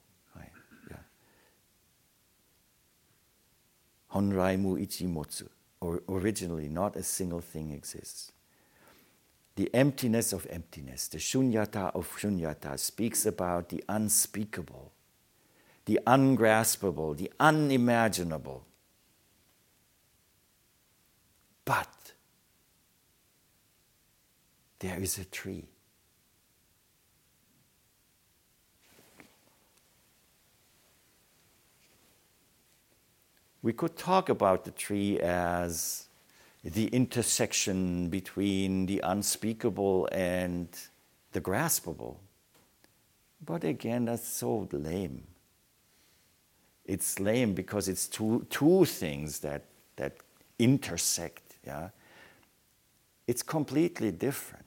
[4.14, 5.47] Honrai mu ichi motsu
[5.82, 8.32] or originally not a single thing exists.
[9.55, 14.91] The emptiness of emptiness, the shunyata of shunyata, speaks about the unspeakable,
[15.86, 18.66] the ungraspable, the unimaginable.
[21.66, 22.14] But
[24.80, 25.68] there is a tree.
[33.62, 36.07] We could talk about the tree as
[36.64, 40.68] the intersection between the unspeakable and
[41.32, 42.18] the graspable.
[43.45, 45.24] But again, that's so lame.
[46.86, 50.18] It's lame because it's two, two things that, that
[50.57, 51.57] intersect.
[51.66, 51.89] Yeah?
[53.28, 54.66] It's completely different.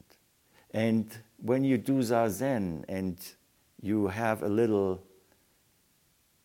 [0.73, 1.11] And
[1.43, 3.19] when you do Zazen and
[3.83, 5.03] you have a little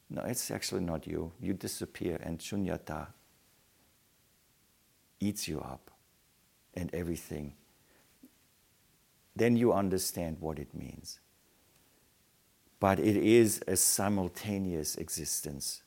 [0.09, 1.31] no, it's actually not you.
[1.39, 3.07] You disappear, and shunyata
[5.19, 5.91] eats you up
[6.73, 7.53] and everything.
[9.35, 11.19] Then you understand what it means.
[12.79, 15.81] But it is a simultaneous existence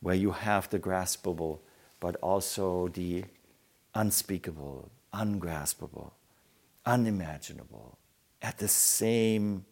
[0.00, 1.60] where you have the graspable,
[2.00, 3.24] but also the
[3.94, 6.14] unspeakable, ungraspable,
[6.86, 7.98] unimaginable
[8.40, 9.64] at the same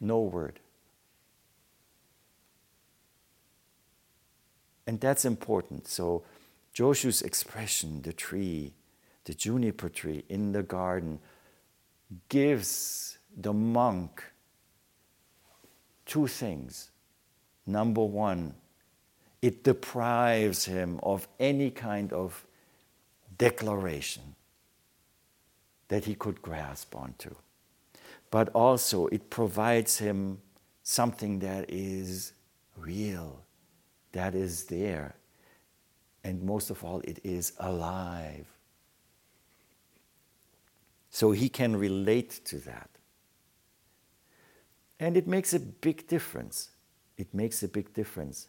[0.00, 0.60] no word.
[4.86, 5.88] And that's important.
[5.88, 6.22] So,
[6.72, 8.72] Joshu's expression, the tree,
[9.24, 11.20] the juniper tree in the garden,
[12.28, 14.22] gives the monk
[16.04, 16.90] two things.
[17.66, 18.54] Number one,
[19.40, 22.44] it deprives him of any kind of
[23.38, 24.34] declaration
[25.88, 27.34] that he could grasp onto
[28.34, 30.40] but also it provides him
[30.82, 32.32] something that is
[32.76, 33.44] real,
[34.10, 35.14] that is there,
[36.24, 38.48] and most of all, it is alive.
[41.10, 42.90] So he can relate to that.
[44.98, 46.70] And it makes a big difference.
[47.16, 48.48] It makes a big difference.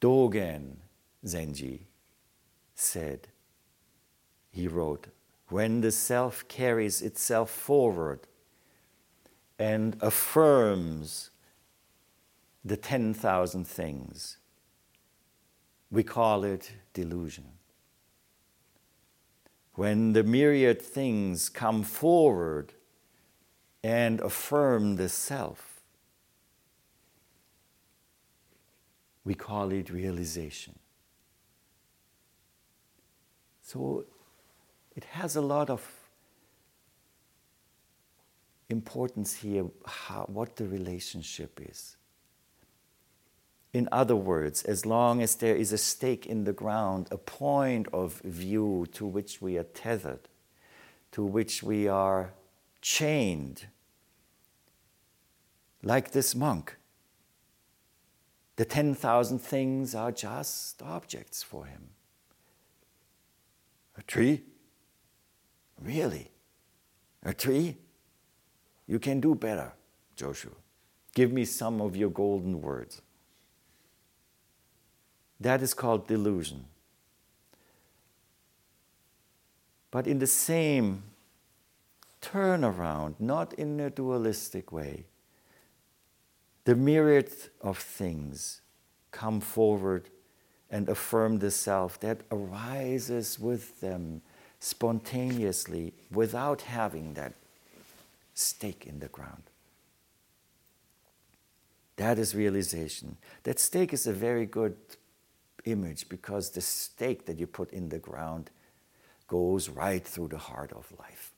[0.00, 0.78] Dogen
[1.24, 1.87] Zenji
[2.80, 3.28] said,
[4.50, 5.08] he wrote,
[5.48, 8.20] when the self carries itself forward
[9.58, 11.30] and affirms
[12.64, 14.38] the 10,000 things,
[15.90, 17.46] we call it delusion.
[19.74, 22.74] When the myriad things come forward
[23.82, 25.80] and affirm the self,
[29.24, 30.78] we call it realization.
[33.68, 34.06] So
[34.96, 35.86] it has a lot of
[38.70, 41.98] importance here how, what the relationship is.
[43.74, 47.88] In other words, as long as there is a stake in the ground, a point
[47.92, 50.30] of view to which we are tethered,
[51.12, 52.32] to which we are
[52.80, 53.66] chained,
[55.82, 56.78] like this monk,
[58.56, 61.90] the 10,000 things are just objects for him.
[63.98, 64.42] A tree?
[65.82, 66.30] Really?
[67.24, 67.76] A tree?
[68.86, 69.72] You can do better,
[70.16, 70.50] Joshu.
[71.14, 73.02] Give me some of your golden words.
[75.40, 76.64] That is called delusion.
[79.90, 81.02] But in the same
[82.22, 85.06] turnaround, not in a dualistic way,
[86.64, 88.60] the myriad of things
[89.10, 90.10] come forward
[90.70, 94.22] and affirm the self that arises with them
[94.60, 97.34] spontaneously without having that
[98.34, 99.42] stake in the ground.
[101.96, 103.16] That is realization.
[103.42, 104.76] That stake is a very good
[105.64, 108.50] image because the stake that you put in the ground
[109.26, 111.32] goes right through the heart of life.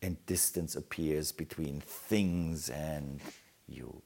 [0.00, 3.20] And distance appears between things and
[3.66, 4.02] you.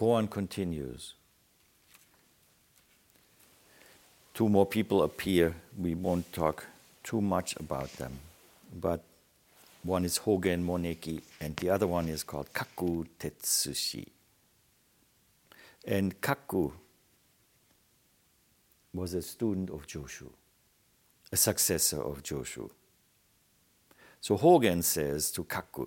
[0.00, 1.12] Koan continues.
[4.32, 5.54] Two more people appear.
[5.78, 6.64] We won't talk
[7.04, 8.18] too much about them.
[8.80, 9.04] But
[9.82, 14.06] one is Hogen Moneki, and the other one is called Kaku Tetsushi.
[15.86, 16.72] And Kaku
[18.94, 20.30] was a student of Joshu,
[21.30, 22.70] a successor of Joshu.
[24.22, 25.86] So Hogen says to Kaku,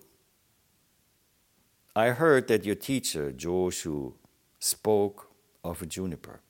[1.96, 4.14] I heard that your teacher, Joshu,
[4.60, 5.30] spoke
[5.64, 6.42] of a juniper.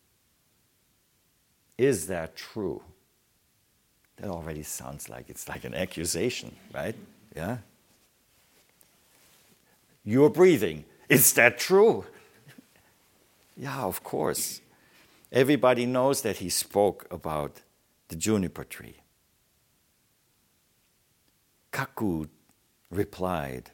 [1.77, 2.81] Is that true?
[4.17, 6.95] That already sounds like it's like an accusation, right?
[7.35, 7.57] Yeah?
[10.05, 10.85] You're breathing.
[11.09, 12.05] Is that true?
[13.57, 14.61] yeah, of course.
[15.31, 17.61] Everybody knows that he spoke about
[18.07, 18.97] the juniper tree.
[21.71, 22.29] Kaku
[22.91, 23.71] replied,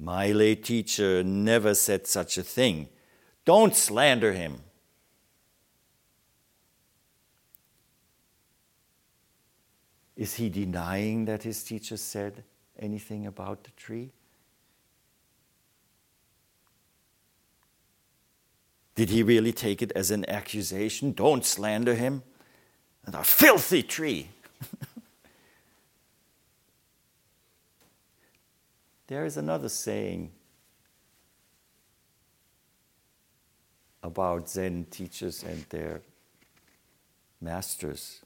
[0.00, 2.88] my lay teacher never said such a thing.
[3.44, 4.62] Don't slander him.
[10.16, 12.44] Is he denying that his teacher said
[12.78, 14.12] anything about the tree?
[18.94, 21.12] Did he really take it as an accusation?
[21.12, 22.22] Don't slander him.
[23.06, 24.28] And a filthy tree.
[29.10, 30.30] There is another saying
[34.04, 36.02] about Zen teachers and their
[37.40, 38.20] masters,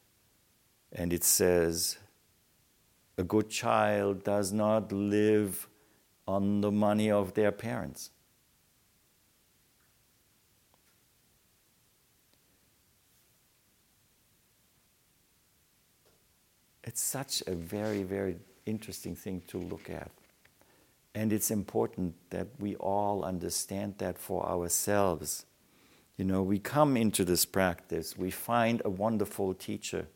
[0.92, 1.96] and it says,
[3.16, 5.66] A good child does not live
[6.28, 8.10] on the money of their parents.
[16.82, 20.10] It's such a very, very interesting thing to look at.
[21.14, 25.46] And it's important that we all understand that for ourselves.
[26.16, 30.06] You know, we come into this practice, we find a wonderful teacher,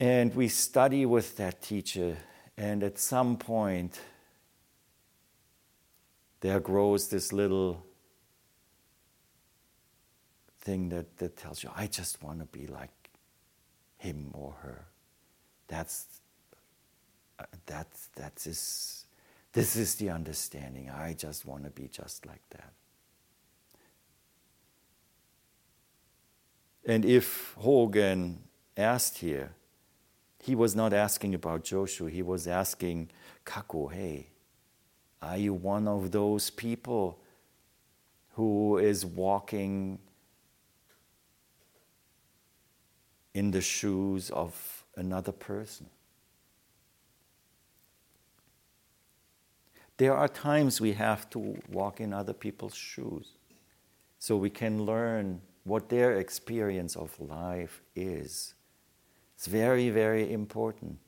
[0.00, 2.16] and we study with that teacher,
[2.56, 4.00] and at some point,
[6.40, 7.84] there grows this little
[10.60, 12.90] thing that, that tells you, I just want to be like
[13.96, 14.86] him or her.
[15.66, 16.06] That's,
[17.40, 18.46] uh, that's, that's
[19.52, 20.90] this is the understanding.
[20.90, 22.72] I just want to be just like that.
[26.84, 28.36] And if Hogen
[28.76, 29.50] asked here,
[30.40, 33.10] he was not asking about Joshu, he was asking
[33.44, 34.28] Kaku, hey,
[35.20, 37.18] are you one of those people
[38.34, 39.98] who is walking
[43.34, 45.86] in the shoes of another person?
[49.98, 53.32] There are times we have to walk in other people's shoes
[54.20, 58.54] so we can learn what their experience of life is.
[59.34, 60.98] It's very, very important.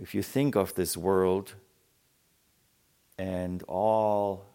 [0.00, 1.54] If you think of this world
[3.18, 4.46] and all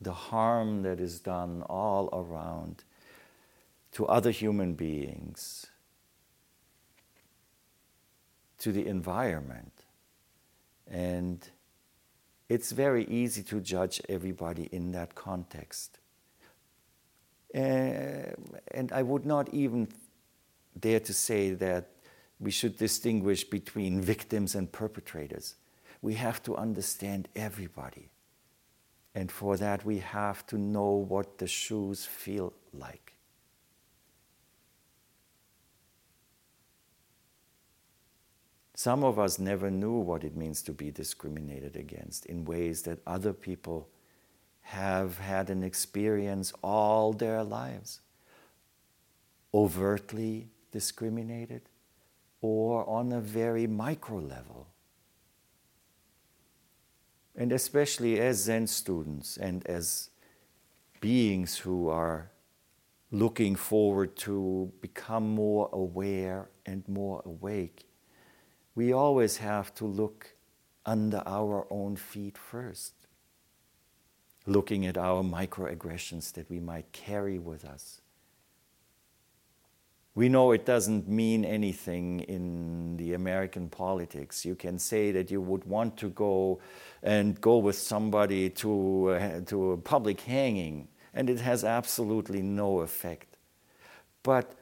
[0.00, 2.84] the harm that is done all around
[3.92, 5.66] to other human beings,
[8.58, 9.84] to the environment,
[10.86, 11.50] and
[12.52, 15.98] it's very easy to judge everybody in that context.
[17.54, 17.58] Uh,
[18.70, 19.88] and I would not even
[20.78, 21.88] dare to say that
[22.38, 25.54] we should distinguish between victims and perpetrators.
[26.02, 28.10] We have to understand everybody.
[29.14, 33.11] And for that, we have to know what the shoes feel like.
[38.82, 42.98] Some of us never knew what it means to be discriminated against in ways that
[43.06, 43.88] other people
[44.62, 48.00] have had an experience all their lives.
[49.54, 51.62] Overtly discriminated
[52.40, 54.66] or on a very micro level.
[57.36, 60.10] And especially as Zen students and as
[61.00, 62.32] beings who are
[63.12, 67.86] looking forward to become more aware and more awake
[68.74, 70.34] we always have to look
[70.84, 72.94] under our own feet first,
[74.46, 78.00] looking at our microaggressions that we might carry with us.
[80.14, 84.44] We know it doesn't mean anything in the American politics.
[84.44, 86.60] You can say that you would want to go
[87.02, 92.80] and go with somebody to, uh, to a public hanging, and it has absolutely no
[92.80, 93.38] effect.
[94.22, 94.54] But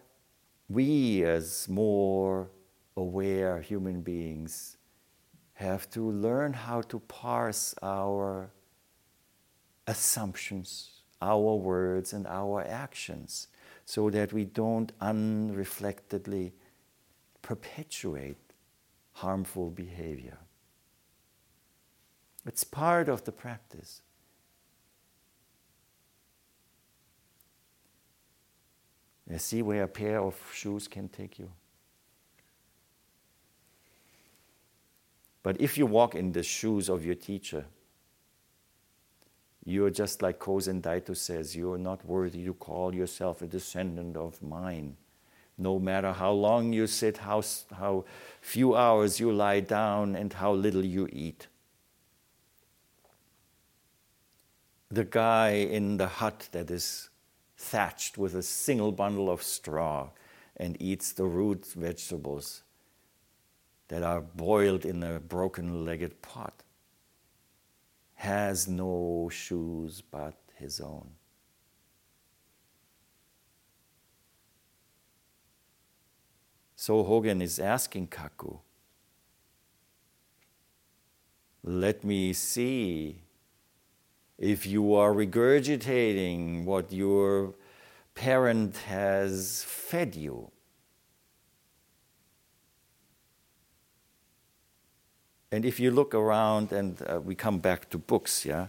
[0.69, 2.49] we, as more
[2.97, 4.77] aware human beings
[5.55, 8.51] have to learn how to parse our
[9.87, 13.49] assumptions, our words, and our actions
[13.85, 16.53] so that we don't unreflectedly
[17.43, 18.39] perpetuate
[19.13, 20.39] harmful behavior.
[22.47, 24.01] It's part of the practice.
[29.29, 31.51] You see where a pair of shoes can take you.
[35.43, 37.65] But if you walk in the shoes of your teacher,
[39.65, 44.43] you're just like Kozen Daito says, you're not worthy to call yourself a descendant of
[44.43, 44.97] mine.
[45.57, 47.43] No matter how long you sit, how,
[47.77, 48.05] how
[48.41, 51.49] few hours you lie down, and how little you eat.
[54.91, 57.11] The guy in the hut that is
[57.57, 60.09] thatched with a single bundle of straw
[60.57, 62.63] and eats the root vegetables
[63.91, 66.63] that are boiled in a broken legged pot
[68.15, 71.09] has no shoes but his own.
[76.77, 78.61] So Hogen is asking Kaku,
[81.65, 83.23] let me see
[84.39, 87.55] if you are regurgitating what your
[88.15, 90.53] parent has fed you.
[95.53, 98.69] And if you look around, and uh, we come back to books, yeah,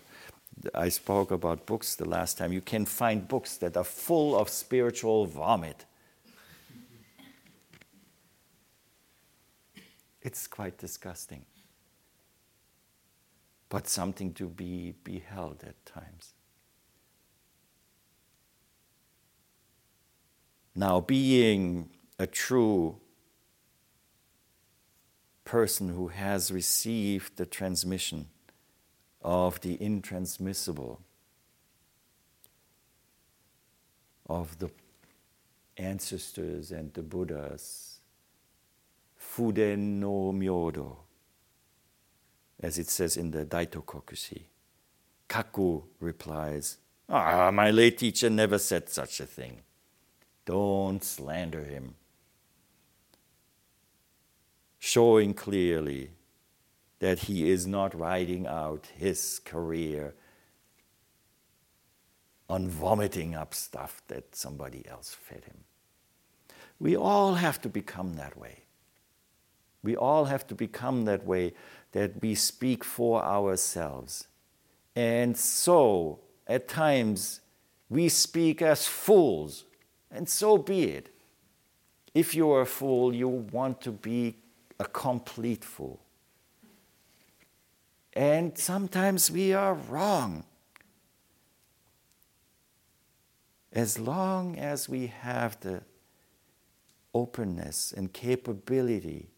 [0.73, 2.51] I spoke about books the last time.
[2.51, 5.85] You can find books that are full of spiritual vomit.
[10.21, 11.45] It's quite disgusting,
[13.69, 16.33] but something to be beheld at times.
[20.75, 22.97] Now, being a true
[25.51, 28.25] person who has received the transmission
[29.21, 30.97] of the intransmissible,
[34.29, 34.71] of the
[35.75, 37.99] ancestors and the Buddhas,
[39.19, 40.95] Fuden no Myodo,
[42.61, 44.43] as it says in the Daito Kokushi.
[45.27, 46.77] Kaku replies,
[47.09, 49.63] Ah, my late teacher never said such a thing.
[50.45, 51.95] Don't slander him
[54.83, 56.09] showing clearly
[56.97, 60.15] that he is not writing out his career
[62.49, 65.59] on vomiting up stuff that somebody else fed him.
[66.79, 68.63] We all have to become that way.
[69.83, 71.53] We all have to become that way
[71.91, 74.27] that we speak for ourselves.
[74.95, 77.41] And so, at times,
[77.87, 79.65] we speak as fools,
[80.09, 81.15] and so be it.
[82.15, 84.40] If you are a fool, you want to be
[84.81, 86.01] a complete fool.
[88.13, 90.43] And sometimes we are wrong.
[93.71, 95.83] As long as we have the
[97.13, 99.29] openness and capability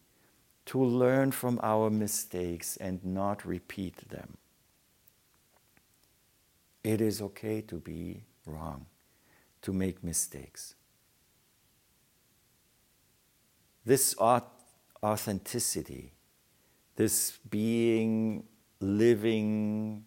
[0.68, 4.38] to learn from our mistakes and not repeat them.
[6.86, 8.86] It is okay to be wrong,
[9.62, 10.76] to make mistakes.
[13.86, 14.16] This
[15.04, 16.14] authenticity,
[16.96, 18.46] this being
[18.80, 20.06] living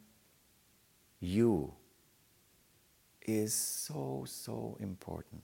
[1.20, 1.72] you,
[3.22, 5.42] is so, so important.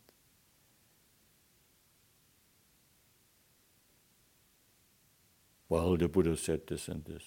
[5.69, 7.23] Well, the Buddha said this and this.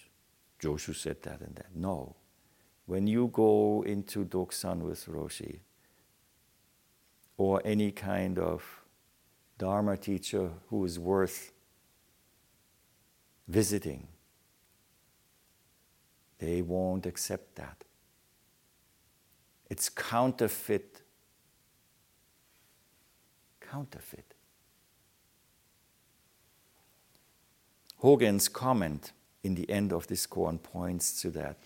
[0.61, 1.75] Joshu said that and that.
[1.75, 2.15] No
[2.85, 5.59] when you go into Dokusan with Roshi
[7.37, 8.63] or any kind of
[9.57, 11.51] Dharma teacher who is worth
[13.47, 14.07] visiting,
[16.39, 17.83] they won't accept that.
[19.69, 21.01] It's counterfeit.
[23.59, 24.33] Counterfeit.
[27.97, 29.11] Hogen's comment
[29.43, 31.57] in the end of this koan points to that.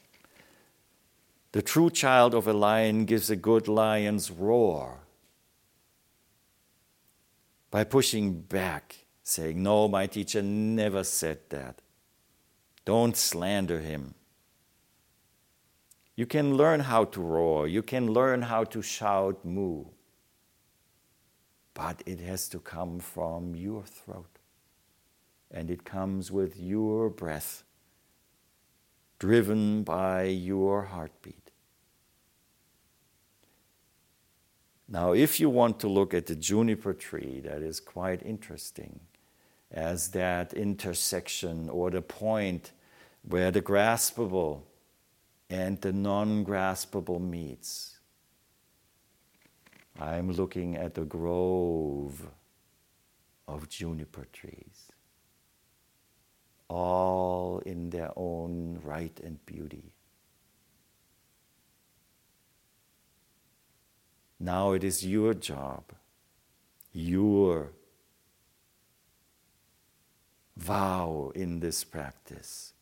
[1.51, 4.99] The true child of a lion gives a good lion's roar
[7.71, 8.98] by pushing back,
[9.29, 11.81] saying, No, my teacher never said that.
[12.83, 14.15] Don't slander him.
[16.15, 19.85] You can learn how to roar, you can learn how to shout moo,
[21.73, 24.39] but it has to come from your throat.
[25.51, 27.63] And it comes with your breath
[29.17, 31.51] driven by your heartbeat.
[34.87, 38.99] Now, if you want to look at the juniper tree, that is quite interesting
[39.71, 42.71] as that intersection or the point
[43.23, 44.61] where the graspable
[45.49, 47.97] and the non graspable meets.
[49.99, 52.27] I'm looking at a grove
[53.47, 54.89] of juniper trees
[56.69, 59.91] all in their own right and beauty.
[64.39, 65.83] Now it is your job,
[66.93, 67.71] your
[70.59, 72.73] vow in this practice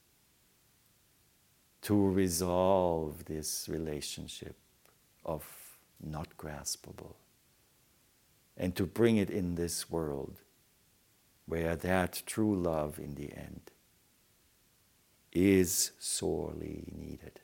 [1.81, 4.55] to resolve this relationship
[5.23, 5.45] of
[6.03, 7.13] not graspable
[8.57, 10.41] and to bring it in this world
[11.45, 13.71] where that true love in the end
[15.31, 17.39] is sorely needed.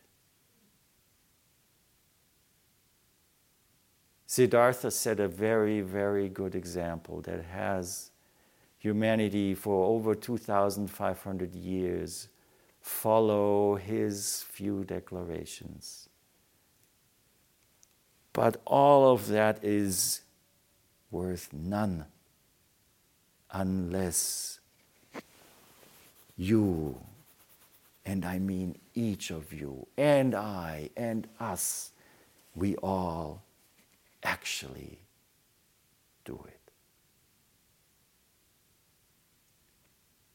[4.25, 8.09] Siddhartha set a very, very good example that has
[8.83, 12.27] humanity for over 2,500 years
[12.81, 16.09] follow his few declarations.
[18.33, 20.23] But all of that is
[21.11, 22.03] worth none
[23.51, 24.59] unless
[26.35, 26.99] you
[28.05, 31.91] and I mean each of you, and I, and us,
[32.53, 33.43] we all
[34.23, 34.99] actually
[36.25, 36.52] do it.